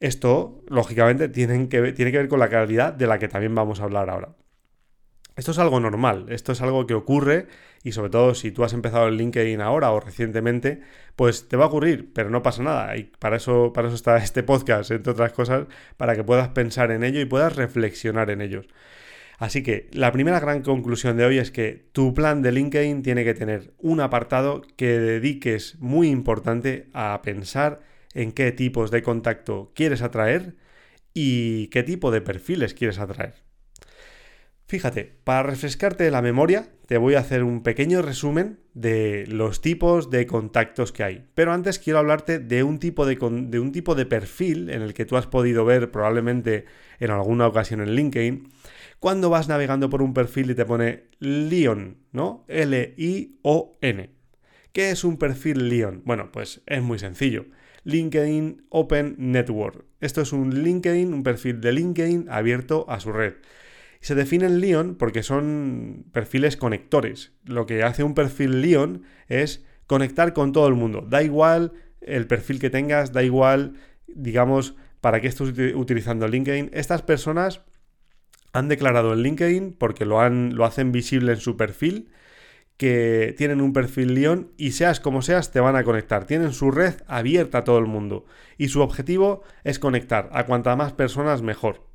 Esto, 0.00 0.62
lógicamente, 0.68 1.30
que, 1.30 1.92
tiene 1.92 2.12
que 2.12 2.18
ver 2.18 2.28
con 2.28 2.40
la 2.40 2.48
calidad 2.48 2.92
de 2.92 3.06
la 3.06 3.18
que 3.18 3.28
también 3.28 3.54
vamos 3.54 3.80
a 3.80 3.84
hablar 3.84 4.10
ahora. 4.10 4.34
Esto 5.34 5.52
es 5.52 5.58
algo 5.58 5.80
normal, 5.80 6.26
esto 6.28 6.52
es 6.52 6.60
algo 6.60 6.86
que 6.86 6.94
ocurre 6.94 7.46
y 7.82 7.92
sobre 7.92 8.10
todo 8.10 8.34
si 8.34 8.52
tú 8.52 8.64
has 8.64 8.74
empezado 8.74 9.08
el 9.08 9.16
LinkedIn 9.16 9.60
ahora 9.60 9.90
o 9.92 10.00
recientemente, 10.00 10.80
pues 11.16 11.48
te 11.48 11.56
va 11.56 11.64
a 11.64 11.68
ocurrir, 11.68 12.12
pero 12.12 12.28
no 12.30 12.42
pasa 12.42 12.62
nada. 12.62 12.96
Y 12.96 13.04
para 13.04 13.36
eso, 13.36 13.72
para 13.72 13.88
eso 13.88 13.96
está 13.96 14.16
este 14.22 14.42
podcast, 14.42 14.90
entre 14.90 15.12
otras 15.12 15.32
cosas, 15.32 15.66
para 15.96 16.14
que 16.14 16.24
puedas 16.24 16.48
pensar 16.48 16.90
en 16.90 17.02
ello 17.02 17.20
y 17.20 17.24
puedas 17.24 17.56
reflexionar 17.56 18.30
en 18.30 18.42
ellos. 18.42 18.66
Así 19.38 19.62
que 19.62 19.88
la 19.92 20.12
primera 20.12 20.38
gran 20.38 20.62
conclusión 20.62 21.16
de 21.16 21.24
hoy 21.24 21.38
es 21.38 21.50
que 21.50 21.88
tu 21.92 22.14
plan 22.14 22.42
de 22.42 22.52
LinkedIn 22.52 23.02
tiene 23.02 23.24
que 23.24 23.34
tener 23.34 23.72
un 23.78 24.00
apartado 24.00 24.62
que 24.76 24.98
dediques 25.00 25.76
muy 25.80 26.08
importante 26.10 26.88
a 26.92 27.20
pensar 27.22 27.80
en 28.14 28.32
qué 28.32 28.52
tipos 28.52 28.90
de 28.90 29.02
contacto 29.02 29.72
quieres 29.74 30.02
atraer 30.02 30.54
y 31.14 31.68
qué 31.68 31.82
tipo 31.82 32.10
de 32.10 32.20
perfiles 32.20 32.74
quieres 32.74 32.98
atraer. 32.98 33.34
Fíjate, 34.72 35.12
para 35.24 35.42
refrescarte 35.42 36.10
la 36.10 36.22
memoria, 36.22 36.70
te 36.86 36.96
voy 36.96 37.12
a 37.12 37.18
hacer 37.18 37.44
un 37.44 37.62
pequeño 37.62 38.00
resumen 38.00 38.58
de 38.72 39.26
los 39.28 39.60
tipos 39.60 40.08
de 40.08 40.26
contactos 40.26 40.92
que 40.92 41.04
hay. 41.04 41.26
Pero 41.34 41.52
antes 41.52 41.78
quiero 41.78 41.98
hablarte 41.98 42.38
de 42.38 42.62
un 42.62 42.78
tipo 42.78 43.04
de, 43.04 43.18
un 43.20 43.72
tipo 43.72 43.94
de 43.94 44.06
perfil 44.06 44.70
en 44.70 44.80
el 44.80 44.94
que 44.94 45.04
tú 45.04 45.18
has 45.18 45.26
podido 45.26 45.66
ver 45.66 45.90
probablemente 45.90 46.64
en 47.00 47.10
alguna 47.10 47.48
ocasión 47.48 47.82
en 47.82 47.94
LinkedIn, 47.94 48.48
cuando 48.98 49.28
vas 49.28 49.46
navegando 49.46 49.90
por 49.90 50.00
un 50.00 50.14
perfil 50.14 50.52
y 50.52 50.54
te 50.54 50.64
pone 50.64 51.04
Leon, 51.18 51.98
¿no? 52.10 52.46
L-I-O-N. 52.48 54.10
¿Qué 54.72 54.90
es 54.90 55.04
un 55.04 55.18
perfil 55.18 55.68
Leon? 55.68 56.00
Bueno, 56.06 56.32
pues 56.32 56.62
es 56.64 56.80
muy 56.80 56.98
sencillo. 56.98 57.44
LinkedIn 57.84 58.68
Open 58.70 59.16
Network. 59.18 59.84
Esto 60.00 60.22
es 60.22 60.32
un 60.32 60.62
LinkedIn, 60.64 61.12
un 61.12 61.22
perfil 61.22 61.60
de 61.60 61.72
LinkedIn 61.72 62.30
abierto 62.30 62.86
a 62.88 63.00
su 63.00 63.12
red. 63.12 63.34
Se 64.02 64.16
definen 64.16 64.60
Leon 64.60 64.96
porque 64.96 65.22
son 65.22 66.04
perfiles 66.12 66.56
conectores. 66.56 67.32
Lo 67.44 67.66
que 67.66 67.84
hace 67.84 68.02
un 68.02 68.14
perfil 68.14 68.60
Leon 68.60 69.04
es 69.28 69.64
conectar 69.86 70.32
con 70.34 70.52
todo 70.52 70.66
el 70.66 70.74
mundo. 70.74 71.06
Da 71.08 71.22
igual 71.22 71.72
el 72.00 72.26
perfil 72.26 72.58
que 72.58 72.68
tengas, 72.68 73.12
da 73.12 73.22
igual, 73.22 73.74
digamos, 74.08 74.74
para 75.00 75.20
qué 75.20 75.28
estés 75.28 75.52
utilizando 75.74 76.26
LinkedIn. 76.26 76.70
Estas 76.72 77.02
personas 77.02 77.62
han 78.52 78.68
declarado 78.68 79.12
en 79.12 79.22
LinkedIn 79.22 79.72
porque 79.72 80.04
lo, 80.04 80.20
han, 80.20 80.56
lo 80.56 80.64
hacen 80.64 80.90
visible 80.90 81.32
en 81.32 81.38
su 81.38 81.56
perfil 81.56 82.10
que 82.76 83.36
tienen 83.38 83.60
un 83.60 83.72
perfil 83.72 84.14
Leon 84.14 84.50
y 84.56 84.72
seas 84.72 84.98
como 84.98 85.22
seas 85.22 85.52
te 85.52 85.60
van 85.60 85.76
a 85.76 85.84
conectar. 85.84 86.24
Tienen 86.24 86.52
su 86.52 86.72
red 86.72 86.94
abierta 87.06 87.58
a 87.58 87.64
todo 87.64 87.78
el 87.78 87.86
mundo 87.86 88.24
y 88.58 88.66
su 88.66 88.80
objetivo 88.80 89.42
es 89.62 89.78
conectar 89.78 90.28
a 90.32 90.44
cuanta 90.44 90.74
más 90.74 90.92
personas 90.92 91.40
mejor. 91.40 91.91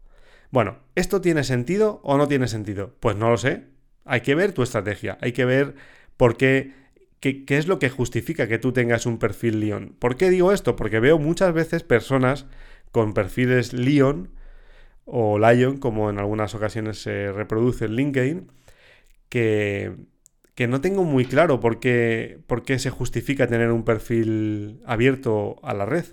Bueno, 0.51 0.79
¿esto 0.95 1.21
tiene 1.21 1.43
sentido 1.43 1.99
o 2.03 2.17
no 2.17 2.27
tiene 2.27 2.47
sentido? 2.47 2.95
Pues 2.99 3.15
no 3.15 3.29
lo 3.29 3.37
sé. 3.37 3.65
Hay 4.05 4.21
que 4.21 4.35
ver 4.35 4.53
tu 4.53 4.63
estrategia, 4.63 5.17
hay 5.21 5.33
que 5.33 5.45
ver 5.45 5.75
por 6.15 6.37
qué, 6.37 6.73
qué, 7.19 7.43
es 7.49 7.67
lo 7.67 7.79
que 7.79 7.89
justifica 7.89 8.47
que 8.47 8.57
tú 8.57 8.71
tengas 8.71 9.05
un 9.05 9.19
perfil 9.19 9.59
Leon. 9.59 9.95
¿Por 9.99 10.15
qué 10.15 10.29
digo 10.29 10.53
esto? 10.53 10.75
Porque 10.75 10.99
veo 10.99 11.19
muchas 11.19 11.53
veces 11.53 11.83
personas 11.83 12.45
con 12.91 13.13
perfiles 13.13 13.73
Leon 13.73 14.29
o 15.05 15.39
Lion, 15.39 15.77
como 15.77 16.09
en 16.09 16.19
algunas 16.19 16.55
ocasiones 16.55 17.01
se 17.01 17.31
reproduce 17.31 17.85
en 17.85 17.95
LinkedIn, 17.95 18.51
que 19.29 19.93
que 20.57 20.67
no 20.67 20.81
tengo 20.81 21.03
muy 21.03 21.25
claro 21.25 21.59
por 21.59 21.79
qué, 21.79 22.39
por 22.47 22.63
qué 22.63 22.79
se 22.79 22.89
justifica 22.89 23.45
tener 23.45 23.69
un 23.71 23.85
perfil 23.85 24.81
abierto 24.87 25.57
a 25.61 25.75
la 25.75 25.85
red. 25.85 26.05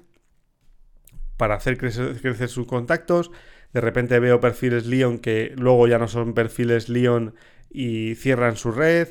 Para 1.39 1.55
hacer 1.55 1.79
crecer, 1.79 2.49
sus 2.51 2.67
contactos, 2.67 3.31
de 3.75 3.81
repente 3.81 4.19
veo 4.21 4.41
perfiles 4.41 4.87
Leon 4.87 5.19
que 5.19 5.53
luego 5.57 5.87
ya 5.89 5.99
no 5.99 6.09
son 6.09 6.33
perfiles 6.33 6.89
Leon 6.89 7.35
y 7.71 8.15
cierran 8.15 8.57
su 8.57 8.71
red. 8.71 9.09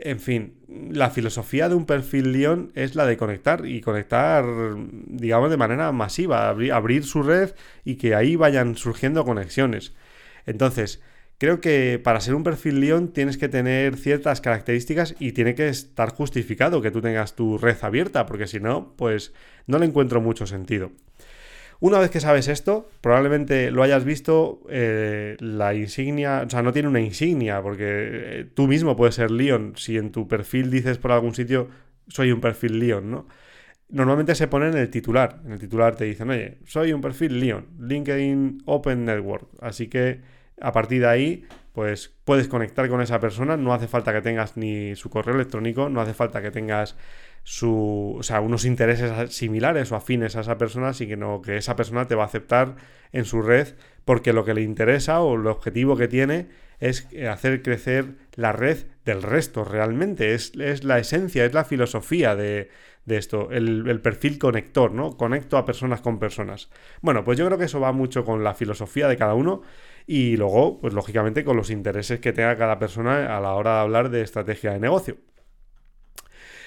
En 0.00 0.18
fin, 0.18 0.54
la 0.68 1.10
filosofía 1.10 1.68
de 1.68 1.76
un 1.76 1.86
perfil 1.86 2.32
Leon 2.32 2.72
es 2.74 2.96
la 2.96 3.06
de 3.06 3.16
conectar 3.16 3.64
y 3.64 3.80
conectar, 3.80 4.44
digamos, 5.06 5.50
de 5.50 5.56
manera 5.56 5.92
masiva, 5.92 6.48
abrir 6.48 7.04
su 7.04 7.22
red 7.22 7.54
y 7.84 7.94
que 7.94 8.16
ahí 8.16 8.34
vayan 8.34 8.76
surgiendo 8.76 9.24
conexiones. 9.24 9.94
Entonces, 10.44 11.00
Creo 11.42 11.60
que 11.60 11.98
para 11.98 12.20
ser 12.20 12.36
un 12.36 12.44
perfil 12.44 12.78
Leon 12.78 13.08
tienes 13.08 13.36
que 13.36 13.48
tener 13.48 13.96
ciertas 13.96 14.40
características 14.40 15.16
y 15.18 15.32
tiene 15.32 15.56
que 15.56 15.68
estar 15.68 16.10
justificado 16.10 16.80
que 16.80 16.92
tú 16.92 17.00
tengas 17.00 17.34
tu 17.34 17.58
red 17.58 17.76
abierta, 17.82 18.26
porque 18.26 18.46
si 18.46 18.60
no, 18.60 18.94
pues 18.96 19.32
no 19.66 19.80
le 19.80 19.86
encuentro 19.86 20.20
mucho 20.20 20.46
sentido. 20.46 20.92
Una 21.82 21.98
vez 21.98 22.10
que 22.10 22.20
sabes 22.20 22.46
esto, 22.46 22.88
probablemente 23.00 23.72
lo 23.72 23.82
hayas 23.82 24.04
visto, 24.04 24.60
eh, 24.70 25.36
la 25.40 25.74
insignia, 25.74 26.44
o 26.46 26.48
sea, 26.48 26.62
no 26.62 26.72
tiene 26.72 26.86
una 26.86 27.00
insignia, 27.00 27.60
porque 27.60 27.84
eh, 27.88 28.46
tú 28.54 28.68
mismo 28.68 28.94
puedes 28.94 29.16
ser 29.16 29.32
Leon. 29.32 29.72
Si 29.74 29.98
en 29.98 30.12
tu 30.12 30.28
perfil 30.28 30.70
dices 30.70 30.98
por 30.98 31.10
algún 31.10 31.34
sitio 31.34 31.70
soy 32.06 32.30
un 32.30 32.40
perfil 32.40 32.78
Leon, 32.78 33.10
¿no? 33.10 33.26
Normalmente 33.88 34.36
se 34.36 34.46
pone 34.46 34.68
en 34.68 34.76
el 34.76 34.90
titular. 34.90 35.40
En 35.44 35.50
el 35.50 35.58
titular 35.58 35.96
te 35.96 36.04
dicen, 36.04 36.30
oye, 36.30 36.58
soy 36.66 36.92
un 36.92 37.00
perfil 37.00 37.40
Leon, 37.40 37.66
LinkedIn 37.80 38.62
Open 38.66 39.04
Network. 39.04 39.48
Así 39.60 39.88
que 39.88 40.20
a 40.60 40.70
partir 40.70 41.00
de 41.00 41.08
ahí, 41.08 41.44
pues 41.72 42.12
puedes 42.24 42.48
conectar 42.48 42.88
con 42.88 43.00
esa 43.00 43.20
persona. 43.20 43.56
No 43.56 43.72
hace 43.72 43.88
falta 43.88 44.12
que 44.12 44.20
tengas 44.20 44.56
ni 44.56 44.94
su 44.96 45.10
correo 45.10 45.34
electrónico, 45.34 45.88
no 45.88 46.00
hace 46.00 46.14
falta 46.14 46.42
que 46.42 46.50
tengas 46.50 46.96
su, 47.44 48.16
o 48.18 48.22
sea, 48.22 48.40
unos 48.40 48.64
intereses 48.64 49.34
similares 49.34 49.90
o 49.90 49.96
afines 49.96 50.36
a 50.36 50.40
esa 50.40 50.58
persona, 50.58 50.92
sino 50.92 51.42
que 51.42 51.56
esa 51.56 51.74
persona 51.74 52.06
te 52.06 52.14
va 52.14 52.24
a 52.24 52.26
aceptar 52.26 52.76
en 53.12 53.24
su 53.24 53.42
red 53.42 53.74
porque 54.04 54.32
lo 54.32 54.44
que 54.44 54.54
le 54.54 54.62
interesa 54.62 55.20
o 55.20 55.34
el 55.34 55.46
objetivo 55.46 55.96
que 55.96 56.08
tiene 56.08 56.48
es 56.78 57.08
hacer 57.30 57.62
crecer 57.62 58.16
la 58.34 58.52
red 58.52 58.78
del 59.04 59.22
resto 59.22 59.64
realmente. 59.64 60.34
Es, 60.34 60.54
la 60.84 60.98
esencia, 60.98 61.44
es 61.44 61.54
la 61.54 61.64
filosofía 61.64 62.34
de, 62.34 62.70
esto, 63.06 63.50
el, 63.52 63.88
el, 63.88 64.00
perfil 64.00 64.38
conector, 64.38 64.92
¿no? 64.92 65.16
Conecto 65.16 65.56
a 65.56 65.64
personas 65.64 66.00
con 66.00 66.18
personas. 66.18 66.70
Bueno, 67.00 67.22
pues 67.24 67.38
yo 67.38 67.46
creo 67.46 67.56
que 67.56 67.66
eso 67.66 67.78
va 67.78 67.92
mucho 67.92 68.24
con 68.24 68.42
la 68.42 68.54
filosofía 68.54 69.06
de 69.06 69.16
cada 69.16 69.34
uno 69.34 69.62
y 70.06 70.36
luego, 70.36 70.80
pues 70.80 70.94
lógicamente, 70.94 71.44
con 71.44 71.56
los 71.56 71.70
intereses 71.70 72.20
que 72.20 72.32
tenga 72.32 72.56
cada 72.56 72.78
persona 72.78 73.36
a 73.36 73.40
la 73.40 73.54
hora 73.54 73.74
de 73.74 73.80
hablar 73.80 74.10
de 74.10 74.22
estrategia 74.22 74.72
de 74.72 74.80
negocio. 74.80 75.16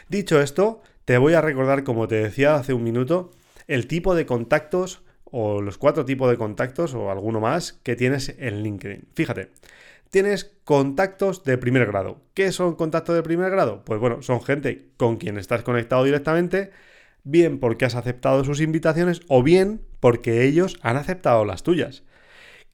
Dicho 0.10 0.40
esto, 0.42 0.82
te 1.06 1.18
voy 1.18 1.34
a 1.34 1.42
recordar, 1.42 1.84
como 1.84 2.08
te 2.08 2.16
decía 2.16 2.56
hace 2.56 2.74
un 2.74 2.84
minuto, 2.84 3.32
el 3.68 3.88
tipo 3.88 4.16
de 4.16 4.26
contactos 4.26 5.04
o 5.26 5.62
los 5.62 5.78
cuatro 5.78 6.06
tipos 6.06 6.30
de 6.30 6.38
contactos 6.38 6.94
o 6.94 7.12
alguno 7.12 7.40
más 7.40 7.74
que 7.74 7.96
tienes 7.96 8.36
en 8.38 8.62
LinkedIn. 8.64 9.08
Fíjate, 9.16 9.52
tienes 10.10 10.56
contactos 10.64 11.44
de 11.44 11.58
primer 11.58 11.86
grado. 11.88 12.22
¿Qué 12.34 12.52
son 12.52 12.76
contactos 12.76 13.16
de 13.16 13.24
primer 13.24 13.52
grado? 13.52 13.84
Pues 13.84 14.00
bueno, 14.00 14.22
son 14.22 14.42
gente 14.42 14.90
con 14.98 15.18
quien 15.18 15.38
estás 15.38 15.64
conectado 15.64 16.04
directamente, 16.04 16.72
bien 17.24 17.60
porque 17.60 17.86
has 17.86 17.96
aceptado 17.96 18.44
sus 18.44 18.62
invitaciones 18.62 19.22
o 19.28 19.44
bien 19.44 19.82
porque 20.00 20.44
ellos 20.44 20.78
han 20.82 20.98
aceptado 20.98 21.44
las 21.46 21.64
tuyas. 21.64 22.04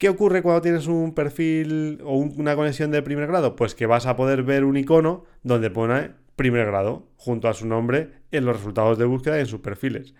¿Qué 0.01 0.09
ocurre 0.09 0.41
cuando 0.41 0.63
tienes 0.63 0.87
un 0.87 1.13
perfil 1.13 1.99
o 2.03 2.15
una 2.17 2.55
conexión 2.55 2.89
de 2.89 3.03
primer 3.03 3.27
grado? 3.27 3.55
Pues 3.55 3.75
que 3.75 3.85
vas 3.85 4.07
a 4.07 4.15
poder 4.15 4.41
ver 4.41 4.63
un 4.63 4.75
icono 4.75 5.25
donde 5.43 5.69
pone 5.69 6.13
primer 6.35 6.65
grado 6.65 7.07
junto 7.17 7.47
a 7.47 7.53
su 7.53 7.67
nombre 7.67 8.09
en 8.31 8.45
los 8.45 8.55
resultados 8.57 8.97
de 8.97 9.05
búsqueda 9.05 9.37
y 9.37 9.41
en 9.41 9.45
sus 9.45 9.59
perfiles. 9.59 10.15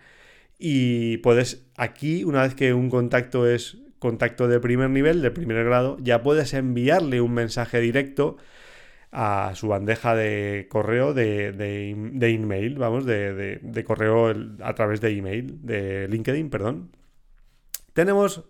Y 0.56 1.16
puedes 1.16 1.66
aquí, 1.76 2.22
una 2.22 2.42
vez 2.42 2.54
que 2.54 2.74
un 2.74 2.90
contacto 2.90 3.44
es 3.44 3.78
contacto 3.98 4.46
de 4.46 4.60
primer 4.60 4.88
nivel, 4.88 5.20
de 5.20 5.32
primer 5.32 5.64
grado, 5.64 5.96
ya 6.00 6.22
puedes 6.22 6.54
enviarle 6.54 7.20
un 7.20 7.34
mensaje 7.34 7.80
directo 7.80 8.36
a 9.10 9.50
su 9.56 9.66
bandeja 9.66 10.14
de 10.14 10.68
correo 10.70 11.12
de, 11.12 11.50
de, 11.50 12.28
email, 12.28 12.78
vamos, 12.78 13.04
de, 13.04 13.58
de, 13.60 13.84
correo 13.84 14.32
a 14.62 14.74
través 14.76 15.00
de 15.00 15.10
email, 15.10 15.58
de 15.66 16.06
LinkedIn, 16.06 16.50
perdón. 16.50 16.92
Tenemos 17.94 18.44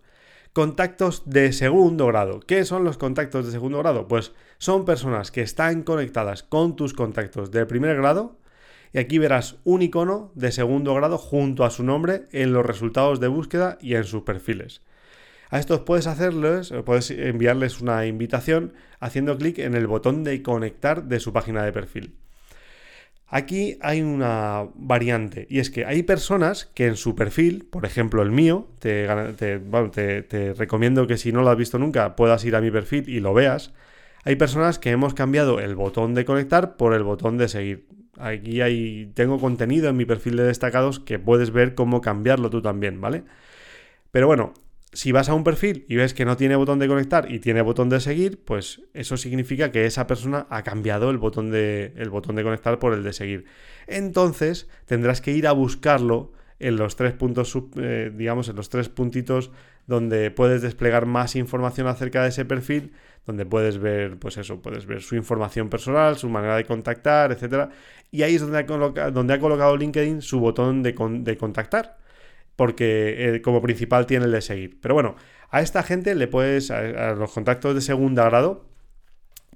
contactos 0.52 1.22
de 1.24 1.52
segundo 1.52 2.06
grado. 2.06 2.40
¿Qué 2.40 2.64
son 2.64 2.84
los 2.84 2.98
contactos 2.98 3.46
de 3.46 3.52
segundo 3.52 3.78
grado? 3.78 4.06
Pues 4.06 4.32
son 4.58 4.84
personas 4.84 5.30
que 5.30 5.40
están 5.40 5.82
conectadas 5.82 6.42
con 6.42 6.76
tus 6.76 6.92
contactos 6.92 7.50
de 7.50 7.64
primer 7.64 7.96
grado 7.96 8.36
y 8.92 8.98
aquí 8.98 9.18
verás 9.18 9.56
un 9.64 9.80
icono 9.80 10.30
de 10.34 10.52
segundo 10.52 10.94
grado 10.94 11.16
junto 11.16 11.64
a 11.64 11.70
su 11.70 11.82
nombre 11.84 12.24
en 12.32 12.52
los 12.52 12.66
resultados 12.66 13.18
de 13.18 13.28
búsqueda 13.28 13.78
y 13.80 13.94
en 13.94 14.04
sus 14.04 14.22
perfiles. 14.22 14.82
A 15.48 15.58
estos 15.58 15.80
puedes 15.80 16.06
hacerles, 16.06 16.72
puedes 16.84 17.10
enviarles 17.10 17.80
una 17.80 18.06
invitación 18.06 18.74
haciendo 19.00 19.36
clic 19.36 19.58
en 19.58 19.74
el 19.74 19.86
botón 19.86 20.24
de 20.24 20.42
conectar 20.42 21.04
de 21.04 21.20
su 21.20 21.32
página 21.32 21.64
de 21.64 21.72
perfil. 21.72 22.14
Aquí 23.34 23.78
hay 23.80 24.02
una 24.02 24.66
variante 24.74 25.46
y 25.48 25.60
es 25.60 25.70
que 25.70 25.86
hay 25.86 26.02
personas 26.02 26.66
que 26.74 26.86
en 26.86 26.96
su 26.96 27.16
perfil, 27.16 27.64
por 27.64 27.86
ejemplo 27.86 28.20
el 28.20 28.30
mío, 28.30 28.68
te, 28.78 29.08
te, 29.38 30.52
recomiendo 30.52 31.06
que 31.06 31.16
si 31.16 31.32
no 31.32 31.40
lo 31.40 31.48
has 31.48 31.56
visto 31.56 31.78
nunca 31.78 32.14
puedas 32.14 32.44
ir 32.44 32.54
a 32.56 32.60
mi 32.60 32.70
perfil 32.70 33.08
y 33.08 33.20
lo 33.20 33.32
veas. 33.32 33.72
Hay 34.24 34.36
personas 34.36 34.78
que 34.78 34.90
hemos 34.90 35.14
cambiado 35.14 35.60
el 35.60 35.74
botón 35.74 36.12
de 36.12 36.26
conectar 36.26 36.76
por 36.76 36.92
el 36.92 37.04
botón 37.04 37.38
de 37.38 37.48
seguir. 37.48 37.86
Aquí 38.18 38.60
hay, 38.60 39.10
tengo 39.14 39.40
contenido 39.40 39.88
en 39.88 39.96
mi 39.96 40.04
perfil 40.04 40.36
de 40.36 40.44
destacados 40.44 41.00
que 41.00 41.18
puedes 41.18 41.52
ver 41.52 41.74
cómo 41.74 42.02
cambiarlo 42.02 42.50
tú 42.50 42.60
también, 42.60 43.00
¿vale? 43.00 43.24
Pero 44.10 44.26
bueno, 44.26 44.52
si 44.92 45.10
vas 45.10 45.28
a 45.28 45.34
un 45.34 45.42
perfil 45.42 45.86
y 45.88 45.96
ves 45.96 46.12
que 46.12 46.24
no 46.24 46.36
tiene 46.36 46.54
botón 46.54 46.78
de 46.78 46.86
conectar 46.86 47.30
y 47.30 47.38
tiene 47.38 47.62
botón 47.62 47.88
de 47.88 47.98
seguir, 48.00 48.44
pues 48.44 48.82
eso 48.92 49.16
significa 49.16 49.72
que 49.72 49.86
esa 49.86 50.06
persona 50.06 50.46
ha 50.50 50.62
cambiado 50.62 51.10
el 51.10 51.16
botón 51.16 51.50
de, 51.50 51.94
el 51.96 52.10
botón 52.10 52.36
de 52.36 52.42
conectar 52.42 52.78
por 52.78 52.92
el 52.92 53.02
de 53.02 53.14
seguir. 53.14 53.46
Entonces 53.86 54.68
tendrás 54.84 55.22
que 55.22 55.32
ir 55.32 55.46
a 55.46 55.52
buscarlo 55.52 56.32
en 56.58 56.76
los 56.76 56.94
tres 56.96 57.14
puntos, 57.14 57.56
eh, 57.76 58.12
digamos, 58.14 58.48
en 58.48 58.56
los 58.56 58.68
tres 58.68 58.88
puntitos 58.88 59.50
donde 59.86 60.30
puedes 60.30 60.62
desplegar 60.62 61.06
más 61.06 61.36
información 61.36 61.86
acerca 61.88 62.22
de 62.22 62.28
ese 62.28 62.44
perfil, 62.44 62.92
donde 63.26 63.46
puedes 63.46 63.78
ver, 63.78 64.18
pues 64.18 64.36
eso, 64.36 64.60
puedes 64.60 64.84
ver 64.86 65.00
su 65.00 65.16
información 65.16 65.70
personal, 65.70 66.18
su 66.18 66.28
manera 66.28 66.56
de 66.56 66.64
contactar, 66.64 67.32
etc. 67.32 67.70
Y 68.10 68.22
ahí 68.22 68.34
es 68.34 68.42
donde 68.42 68.58
ha, 68.58 69.10
donde 69.10 69.34
ha 69.34 69.40
colocado 69.40 69.76
LinkedIn 69.76 70.22
su 70.22 70.38
botón 70.38 70.82
de, 70.82 70.94
de 71.20 71.36
contactar 71.36 72.01
porque 72.56 73.36
eh, 73.36 73.42
como 73.42 73.62
principal 73.62 74.06
tiene 74.06 74.26
el 74.26 74.32
de 74.32 74.42
seguir. 74.42 74.78
Pero 74.80 74.94
bueno, 74.94 75.16
a 75.50 75.60
esta 75.60 75.82
gente 75.82 76.14
le 76.14 76.28
puedes, 76.28 76.70
a, 76.70 77.12
los 77.12 77.32
contactos 77.32 77.74
de 77.74 77.80
segunda 77.80 78.24
grado, 78.24 78.66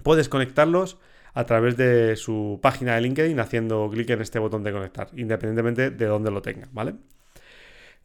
puedes 0.02 0.28
conectarlos 0.28 0.98
a 1.35 1.44
través 1.44 1.76
de 1.76 2.16
su 2.16 2.61
página 2.62 2.94
de 2.94 3.02
LinkedIn 3.02 3.40
haciendo 3.40 3.88
clic 3.90 4.09
en 4.11 4.22
este 4.22 4.38
botón 4.38 4.62
de 4.62 4.72
conectar, 4.72 5.09
independientemente 5.16 5.90
de 5.90 6.06
dónde 6.06 6.30
lo 6.30 6.42
tenga, 6.42 6.68
¿vale? 6.72 6.94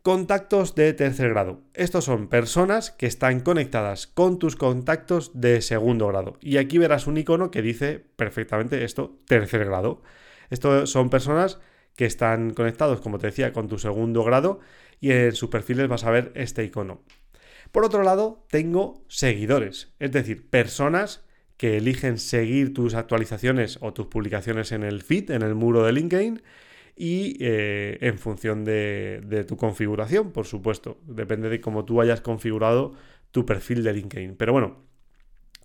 Contactos 0.04 0.73
de 0.73 0.93
tercer 0.93 1.30
grado. 1.30 1.62
Estos 1.73 2.06
son 2.06 2.27
personas 2.27 2.89
que 2.91 3.06
están 3.06 3.41
conectadas 3.41 4.08
con 4.08 4.39
tus 4.39 4.56
contactos 4.56 5.39
de 5.39 5.62
segundo 5.62 6.08
grado. 6.08 6.38
Y 6.41 6.58
aquí 6.58 6.80
verás 6.80 7.06
un 7.06 7.17
icono 7.17 7.51
que 7.51 7.62
dice 7.62 8.04
perfectamente 8.15 8.84
esto, 8.84 9.19
tercer 9.27 9.65
grado. 9.65 10.01
Estos 10.49 10.89
son 10.89 11.10
personas 11.10 11.60
que 11.95 12.06
están 12.06 12.54
conectados, 12.54 13.01
como 13.01 13.19
te 13.19 13.27
decía, 13.27 13.54
con 13.54 13.67
tu 13.67 13.77
segundo 13.77 14.23
grado 14.23 14.60
y 14.99 15.12
en 15.12 15.34
sus 15.34 15.49
perfiles 15.49 15.88
vas 15.88 16.04
a 16.04 16.12
ver 16.12 16.32
este 16.36 16.63
icono. 16.63 17.01
Por 17.71 17.86
otro 17.86 18.04
lado, 18.04 18.45
tengo 18.49 19.04
seguidores, 19.08 19.93
es 19.99 20.12
decir, 20.12 20.49
personas 20.49 21.23
que 21.58 21.77
eligen 21.77 22.17
seguir 22.17 22.73
tus 22.73 22.95
actualizaciones 22.95 23.77
o 23.82 23.93
tus 23.93 24.08
publicaciones 24.08 24.71
en 24.71 24.84
el 24.84 25.01
feed, 25.01 25.32
en 25.32 25.43
el 25.43 25.56
muro 25.56 25.84
de 25.86 25.93
LinkedIn, 25.93 26.41
y 26.95 27.38
eh, 27.39 27.97
en 28.01 28.17
función 28.17 28.65
de, 28.65 29.21
de, 29.25 29.43
tu 29.43 29.58
configuración, 29.58 30.32
por 30.32 30.45
supuesto. 30.45 30.99
Depende 31.06 31.49
de 31.49 31.62
cómo 31.62 31.86
tú 31.86 32.01
hayas 32.01 32.21
configurado 32.21 32.93
tu 33.32 33.45
perfil 33.45 33.84
de 33.84 33.93
LinkedIn. 33.93 34.36
Pero 34.36 34.54
bueno, 34.54 34.84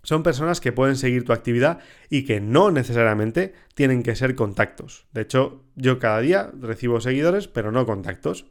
son 0.07 0.23
personas 0.23 0.61
que 0.61 0.71
pueden 0.71 0.95
seguir 0.95 1.25
tu 1.25 1.33
actividad 1.33 1.81
y 2.09 2.25
que 2.25 2.41
no 2.41 2.71
necesariamente 2.71 3.55
tienen 3.75 4.05
que 4.05 4.15
ser 4.15 4.37
contactos. 4.37 5.09
De 5.13 5.23
hecho, 5.23 5.65
yo 5.75 5.99
cada 5.99 6.21
día 6.21 6.53
recibo 6.61 7.01
seguidores, 7.01 7.49
pero 7.49 7.73
no 7.73 7.85
contactos. 7.87 8.47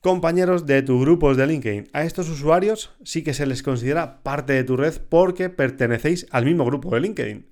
Compañeros 0.00 0.66
de 0.66 0.82
tus 0.82 1.00
grupos 1.00 1.36
de 1.36 1.48
LinkedIn. 1.48 1.88
A 1.92 2.04
estos 2.04 2.28
usuarios 2.28 2.94
sí 3.02 3.24
que 3.24 3.34
se 3.34 3.44
les 3.44 3.64
considera 3.64 4.22
parte 4.22 4.52
de 4.52 4.62
tu 4.62 4.76
red 4.76 4.94
porque 5.08 5.50
pertenecéis 5.50 6.28
al 6.30 6.44
mismo 6.44 6.64
grupo 6.64 6.94
de 6.94 7.00
LinkedIn. 7.00 7.46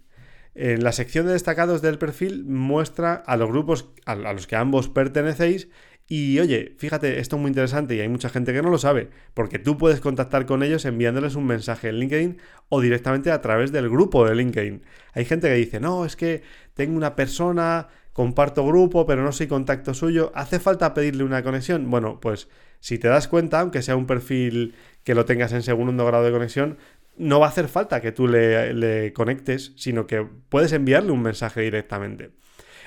En 0.55 0.85
la 0.85 0.93
sección 0.93 1.27
de 1.27 1.33
destacados 1.33 1.83
del 1.83 1.99
perfil 1.99 2.45
muestra 2.45 3.15
a 3.15 3.37
los 3.37 3.49
grupos 3.49 3.91
a 4.07 4.15
los 4.15 4.47
que 4.47 4.55
ambos 4.55 4.89
pertenecéis 4.89 5.69
y 6.11 6.41
oye, 6.41 6.75
fíjate, 6.79 7.21
esto 7.21 7.37
es 7.37 7.43
muy 7.43 7.51
interesante 7.51 7.95
y 7.95 8.01
hay 8.01 8.09
mucha 8.09 8.31
gente 8.31 8.55
que 8.55 8.63
no 8.63 8.71
lo 8.71 8.79
sabe, 8.79 9.11
porque 9.35 9.59
tú 9.59 9.77
puedes 9.77 10.01
contactar 10.01 10.47
con 10.47 10.63
ellos 10.63 10.87
enviándoles 10.87 11.35
un 11.35 11.47
mensaje 11.47 11.91
en 11.91 11.97
LinkedIn 11.97 12.39
o 12.71 12.81
directamente 12.81 13.31
a 13.31 13.43
través 13.43 13.73
del 13.73 13.91
grupo 13.91 14.27
de 14.27 14.35
LinkedIn. 14.35 14.83
Hay 15.13 15.27
gente 15.27 15.49
que 15.49 15.55
dice, 15.55 15.81
no, 15.81 16.07
es 16.07 16.17
que 16.17 16.43
tengo 16.73 16.97
una 16.97 17.15
persona, 17.15 17.89
comparto 18.15 18.67
grupo, 18.67 19.05
pero 19.05 19.23
no 19.23 19.33
soy 19.33 19.49
contacto 19.49 19.93
suyo, 19.93 20.33
¿hace 20.35 20.59
falta 20.59 20.95
pedirle 20.95 21.25
una 21.25 21.43
conexión? 21.43 21.91
Bueno, 21.91 22.21
pues 22.21 22.49
si 22.81 22.99
te 22.99 23.09
das 23.09 23.29
cuenta, 23.29 23.61
aunque 23.61 23.83
sea 23.83 23.95
un 23.95 24.07
perfil 24.07 24.75
que 25.05 25.15
lo 25.15 25.27
tengas 25.27 25.53
en 25.53 25.63
segundo 25.63 26.07
grado 26.07 26.25
de 26.25 26.33
conexión, 26.33 26.79
no 27.19 27.39
va 27.39 27.47
a 27.47 27.51
hacer 27.51 27.69
falta 27.69 28.01
que 28.01 28.13
tú 28.13 28.29
le, 28.29 28.73
le 28.73 29.13
conectes, 29.13 29.75
sino 29.77 30.07
que 30.07 30.27
puedes 30.49 30.73
enviarle 30.73 31.13
un 31.13 31.21
mensaje 31.21 31.61
directamente 31.61 32.31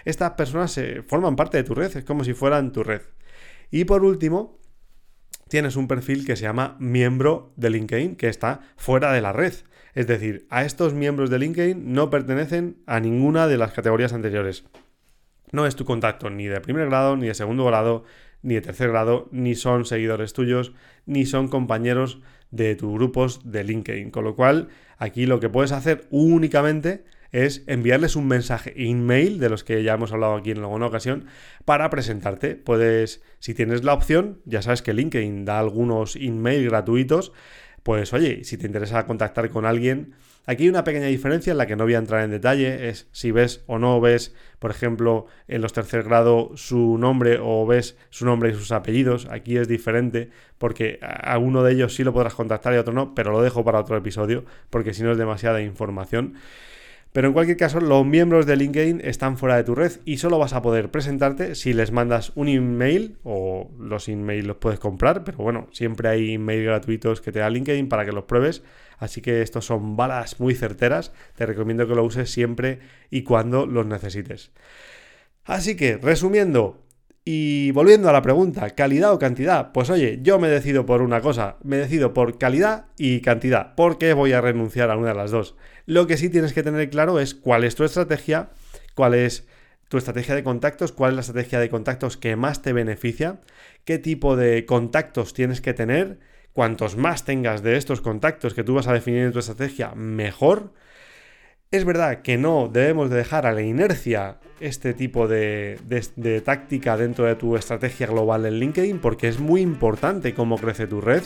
estas 0.06 0.32
personas 0.32 0.72
se 0.72 1.04
forman 1.04 1.36
parte 1.36 1.58
de 1.58 1.64
tu 1.64 1.76
red, 1.76 1.96
es 1.96 2.04
como 2.04 2.24
si 2.24 2.34
fueran 2.34 2.72
tu 2.72 2.84
red. 2.84 3.02
Y 3.70 3.86
por 3.86 4.04
último, 4.04 4.60
tienes 5.48 5.76
un 5.76 5.88
perfil 5.88 6.26
que 6.26 6.36
se 6.36 6.44
llama 6.44 6.78
miembro 6.80 7.54
de 7.56 7.70
LinkedIn, 7.70 8.16
que 8.16 8.30
está 8.30 8.62
fuera 8.78 9.12
de 9.12 9.22
la 9.22 9.34
red. 9.34 9.54
Es 9.94 10.08
decir, 10.08 10.48
a 10.50 10.64
estos 10.64 10.94
miembros 10.94 11.30
de 11.30 11.40
LinkedIn 11.40 11.94
no 11.94 12.10
pertenecen 12.10 12.78
a 12.86 13.00
ninguna 13.00 13.48
de 13.48 13.58
las 13.58 13.74
categorías 13.74 14.14
anteriores. 14.14 14.64
No 15.52 15.66
es 15.66 15.76
tu 15.76 15.84
contacto 15.84 16.30
ni 16.30 16.46
de 16.46 16.62
primer 16.62 16.88
grado, 16.88 17.18
ni 17.18 17.28
de 17.28 17.34
segundo 17.34 17.66
grado, 17.66 18.06
ni 18.42 18.56
de 18.56 18.62
tercer 18.62 18.90
grado, 18.90 19.28
ni 19.32 19.56
son 19.56 19.86
seguidores 19.86 20.34
tuyos, 20.34 20.74
ni 21.06 21.26
son 21.26 21.50
compañeros 21.50 22.22
de 22.52 22.76
tus 22.76 22.94
grupos 22.94 23.42
de 23.44 23.64
LinkedIn. 23.64 24.12
Con 24.12 24.24
lo 24.24 24.36
cual, 24.36 24.70
aquí 24.98 25.26
lo 25.26 25.40
que 25.40 25.50
puedes 25.50 25.72
hacer 25.74 26.08
únicamente 26.10 27.04
es 27.32 27.64
enviarles 27.68 28.16
un 28.16 28.28
mensaje 28.28 28.74
email 28.76 29.40
de 29.40 29.50
los 29.50 29.64
que 29.64 29.84
ya 29.84 29.94
hemos 29.94 30.12
hablado 30.12 30.36
aquí 30.36 30.52
en 30.52 30.60
alguna 30.60 30.88
ocasión 30.88 31.26
para 31.66 31.90
presentarte. 31.90 32.56
Puedes, 32.56 33.22
si 33.40 33.54
tienes 33.54 33.84
la 33.84 33.94
opción, 33.94 34.42
ya 34.46 34.62
sabes 34.62 34.82
que 34.82 34.94
LinkedIn 34.94 35.46
da 35.46 35.60
algunos 35.60 36.16
email 36.16 36.66
gratuitos, 36.66 37.32
pues 37.84 38.14
oye, 38.14 38.44
si 38.44 38.58
te 38.58 38.68
interesa 38.68 39.06
contactar 39.06 39.50
con 39.50 39.66
alguien, 39.66 40.14
Aquí 40.48 40.64
hay 40.64 40.70
una 40.70 40.84
pequeña 40.84 41.06
diferencia 41.06 41.52
en 41.52 41.58
la 41.60 41.68
que 41.68 41.76
no 41.76 41.84
voy 41.84 41.94
a 41.94 42.00
entrar 42.00 42.24
en 42.24 42.32
detalle, 42.32 42.90
es 42.90 43.08
si 43.12 43.30
ves 43.30 43.64
o 43.68 43.78
no 43.78 44.02
ves, 44.02 44.34
por 44.58 44.72
ejemplo, 44.72 45.28
en 45.48 45.62
los 45.62 45.72
tercer 45.72 46.02
grado 46.04 46.52
su 46.56 46.98
nombre 46.98 47.38
o 47.40 47.68
ves 47.68 47.96
su 48.10 48.26
nombre 48.26 48.50
y 48.50 48.54
sus 48.56 48.72
apellidos. 48.72 49.28
Aquí 49.30 49.58
es 49.58 49.68
diferente 49.68 50.32
porque 50.58 51.00
a 51.02 51.38
uno 51.38 51.62
de 51.64 51.74
ellos 51.74 51.94
sí 51.94 52.04
lo 52.04 52.12
podrás 52.12 52.34
contactar 52.34 52.74
y 52.74 52.78
a 52.78 52.82
otro 52.82 52.92
no, 52.92 53.14
pero 53.14 53.32
lo 53.32 53.42
dejo 53.42 53.64
para 53.64 53.80
otro 53.80 53.96
episodio 53.96 54.44
porque 54.72 54.96
si 54.96 55.04
no 55.04 55.12
es 55.12 55.18
demasiada 55.20 55.62
información. 55.62 56.34
Pero 57.12 57.28
en 57.28 57.34
cualquier 57.34 57.58
caso, 57.58 57.82
los 57.82 58.06
miembros 58.06 58.46
de 58.46 58.56
LinkedIn 58.56 59.02
están 59.04 59.38
fuera 59.38 59.58
de 59.58 59.66
tu 59.66 59.76
red 59.76 60.00
y 60.06 60.18
solo 60.18 60.40
vas 60.40 60.54
a 60.54 60.62
poder 60.62 60.92
presentarte 60.92 61.56
si 61.56 61.74
les 61.74 61.92
mandas 61.92 62.32
un 62.36 62.48
email 62.48 63.18
o 63.24 63.70
los 63.78 64.08
emails 64.08 64.48
los 64.48 64.58
puedes 64.58 64.80
comprar, 64.80 65.26
pero 65.26 65.40
bueno, 65.40 65.68
siempre 65.74 66.08
hay 66.08 66.36
emails 66.36 66.64
gratuitos 66.64 67.20
que 67.20 67.34
te 67.34 67.40
da 67.40 67.50
LinkedIn 67.50 67.90
para 67.90 68.06
que 68.06 68.14
los 68.14 68.24
pruebes. 68.24 68.64
Así 68.98 69.22
que 69.22 69.42
estos 69.42 69.66
son 69.66 69.98
balas 69.98 70.40
muy 70.40 70.56
certeras. 70.56 71.12
Te 71.36 71.46
recomiendo 71.46 71.88
que 71.88 71.96
lo 71.96 72.04
uses 72.04 72.32
siempre 72.32 72.80
y 73.10 73.24
cuando 73.24 73.66
los 73.66 73.86
necesites. 73.86 74.52
Así 75.44 75.76
que, 75.76 75.98
resumiendo, 75.98 76.86
y 77.26 77.72
volviendo 77.72 78.10
a 78.10 78.14
la 78.14 78.22
pregunta, 78.22 78.70
¿calidad 78.72 79.12
o 79.14 79.20
cantidad? 79.20 79.72
Pues 79.74 79.90
oye, 79.90 80.20
yo 80.22 80.40
me 80.40 80.48
decido 80.48 80.86
por 80.86 81.02
una 81.02 81.22
cosa, 81.22 81.58
me 81.64 81.78
decido 81.78 82.14
por 82.14 82.38
calidad 82.38 82.86
y 82.98 83.22
cantidad, 83.22 83.76
porque 83.76 84.14
voy 84.14 84.34
a 84.34 84.42
renunciar 84.42 84.90
a 84.90 84.98
una 84.98 85.10
de 85.10 85.16
las 85.16 85.32
dos. 85.32 85.56
Lo 85.86 86.08
que 86.08 86.18
sí 86.18 86.30
tienes 86.30 86.54
que 86.54 86.64
tener 86.64 86.90
claro 86.90 87.20
es 87.20 87.34
cuál 87.34 87.64
es 87.64 87.76
tu 87.76 87.84
estrategia, 87.84 88.50
cuál 88.96 89.14
es 89.14 89.48
tu 89.90 89.98
estrategia 89.98 90.36
de 90.36 90.44
contactos, 90.44 90.92
cuál 90.92 91.12
es 91.12 91.16
la 91.16 91.22
estrategia 91.22 91.60
de 91.60 91.70
contactos 91.70 92.16
que 92.16 92.36
más 92.36 92.62
te 92.62 92.72
beneficia, 92.72 93.42
qué 93.84 93.98
tipo 93.98 94.36
de 94.36 94.66
contactos 94.66 95.34
tienes 95.34 95.60
que 95.60 95.74
tener, 95.74 96.20
cuantos 96.54 96.96
más 96.96 97.26
tengas 97.26 97.62
de 97.64 97.78
estos 97.78 98.02
contactos 98.02 98.54
que 98.54 98.64
tú 98.64 98.76
vas 98.76 98.88
a 98.88 98.94
definir 98.94 99.24
en 99.24 99.32
tu 99.32 99.40
estrategia, 99.40 99.94
mejor. 99.96 100.74
Es 101.72 101.86
verdad 101.86 102.22
que 102.22 102.38
no 102.38 102.70
debemos 102.72 103.10
de 103.10 103.18
dejar 103.18 103.46
a 103.46 103.54
la 103.54 103.62
inercia 103.62 104.40
este 104.60 104.94
tipo 104.94 105.28
de, 105.28 105.80
de, 106.16 106.42
táctica 106.42 106.98
dentro 106.98 107.26
de 107.26 107.36
tu 107.36 107.56
estrategia 107.56 108.08
global 108.08 108.46
en 108.46 108.60
LinkedIn 108.60 109.00
porque 109.00 109.28
es 109.28 109.40
muy 109.40 109.62
importante 109.62 110.34
cómo 110.34 110.58
crece 110.58 110.88
tu 110.88 111.02
red. 111.02 111.24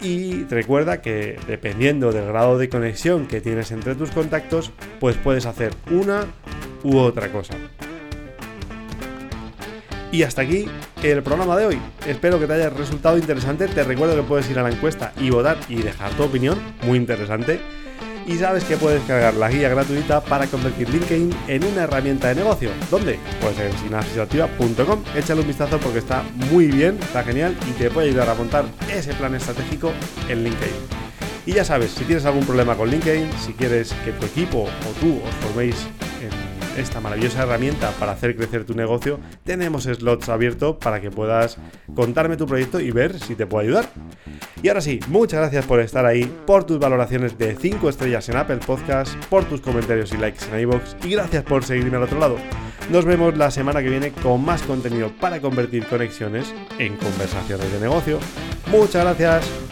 Y 0.00 0.44
recuerda 0.44 1.00
que 1.00 1.38
dependiendo 1.46 2.12
del 2.12 2.26
grado 2.26 2.58
de 2.58 2.68
conexión 2.68 3.26
que 3.26 3.40
tienes 3.40 3.70
entre 3.70 3.94
tus 3.94 4.10
contactos, 4.10 4.70
pues 5.00 5.16
puedes 5.16 5.46
hacer 5.46 5.72
una 5.90 6.26
u 6.82 6.98
otra 6.98 7.32
cosa. 7.32 7.54
Y 10.12 10.22
hasta 10.22 10.42
aquí 10.42 10.66
el 11.02 11.22
programa 11.22 11.56
de 11.56 11.66
hoy. 11.66 11.78
Espero 12.06 12.38
que 12.38 12.46
te 12.46 12.54
haya 12.54 12.70
resultado 12.70 13.18
interesante. 13.18 13.68
Te 13.68 13.84
recuerdo 13.84 14.16
que 14.16 14.22
puedes 14.22 14.48
ir 14.50 14.58
a 14.58 14.62
la 14.62 14.70
encuesta 14.70 15.12
y 15.20 15.30
votar 15.30 15.58
y 15.68 15.76
dejar 15.76 16.12
tu 16.12 16.24
opinión. 16.24 16.58
Muy 16.82 16.98
interesante. 16.98 17.60
Y 18.26 18.38
sabes 18.38 18.64
que 18.64 18.76
puedes 18.76 19.02
cargar 19.04 19.34
la 19.34 19.48
guía 19.48 19.68
gratuita 19.68 20.20
para 20.20 20.48
convertir 20.48 20.88
LinkedIn 20.88 21.30
en 21.46 21.64
una 21.64 21.84
herramienta 21.84 22.28
de 22.28 22.34
negocio. 22.34 22.70
¿Dónde? 22.90 23.20
Pues 23.40 23.56
en 23.60 23.72
sinapsisactiva.com. 23.78 25.02
Échale 25.14 25.42
un 25.42 25.46
vistazo 25.46 25.78
porque 25.78 26.00
está 26.00 26.24
muy 26.50 26.66
bien, 26.66 26.98
está 27.00 27.22
genial 27.22 27.56
y 27.68 27.72
te 27.72 27.88
puede 27.88 28.08
ayudar 28.08 28.28
a 28.28 28.34
montar 28.34 28.64
ese 28.92 29.14
plan 29.14 29.34
estratégico 29.36 29.92
en 30.28 30.42
LinkedIn. 30.42 30.74
Y 31.46 31.52
ya 31.52 31.64
sabes, 31.64 31.92
si 31.92 32.04
tienes 32.04 32.24
algún 32.24 32.44
problema 32.44 32.74
con 32.74 32.90
LinkedIn, 32.90 33.30
si 33.44 33.52
quieres 33.52 33.94
que 34.04 34.10
tu 34.10 34.26
equipo 34.26 34.62
o 34.64 35.00
tú 35.00 35.20
os 35.24 35.34
forméis 35.46 35.76
en 36.20 36.45
esta 36.76 37.00
maravillosa 37.00 37.42
herramienta 37.42 37.90
para 37.92 38.12
hacer 38.12 38.36
crecer 38.36 38.64
tu 38.64 38.74
negocio, 38.74 39.18
tenemos 39.44 39.84
slots 39.84 40.28
abiertos 40.28 40.76
para 40.76 41.00
que 41.00 41.10
puedas 41.10 41.58
contarme 41.94 42.36
tu 42.36 42.46
proyecto 42.46 42.80
y 42.80 42.90
ver 42.90 43.18
si 43.18 43.34
te 43.34 43.46
puedo 43.46 43.62
ayudar. 43.64 43.88
Y 44.62 44.68
ahora 44.68 44.80
sí, 44.80 45.00
muchas 45.08 45.40
gracias 45.40 45.66
por 45.66 45.80
estar 45.80 46.06
ahí, 46.06 46.24
por 46.46 46.64
tus 46.64 46.78
valoraciones 46.78 47.38
de 47.38 47.56
5 47.56 47.88
estrellas 47.88 48.28
en 48.28 48.36
Apple 48.36 48.58
Podcast, 48.58 49.14
por 49.26 49.44
tus 49.44 49.60
comentarios 49.60 50.12
y 50.12 50.16
likes 50.16 50.44
en 50.52 50.60
iVoox 50.60 50.96
y 51.04 51.10
gracias 51.10 51.44
por 51.44 51.64
seguirme 51.64 51.96
al 51.96 52.04
otro 52.04 52.18
lado. 52.18 52.36
Nos 52.90 53.04
vemos 53.04 53.36
la 53.36 53.50
semana 53.50 53.82
que 53.82 53.90
viene 53.90 54.12
con 54.12 54.44
más 54.44 54.62
contenido 54.62 55.10
para 55.20 55.40
convertir 55.40 55.86
conexiones 55.86 56.54
en 56.78 56.96
conversaciones 56.96 57.72
de 57.72 57.80
negocio. 57.80 58.18
Muchas 58.70 59.02
gracias. 59.02 59.65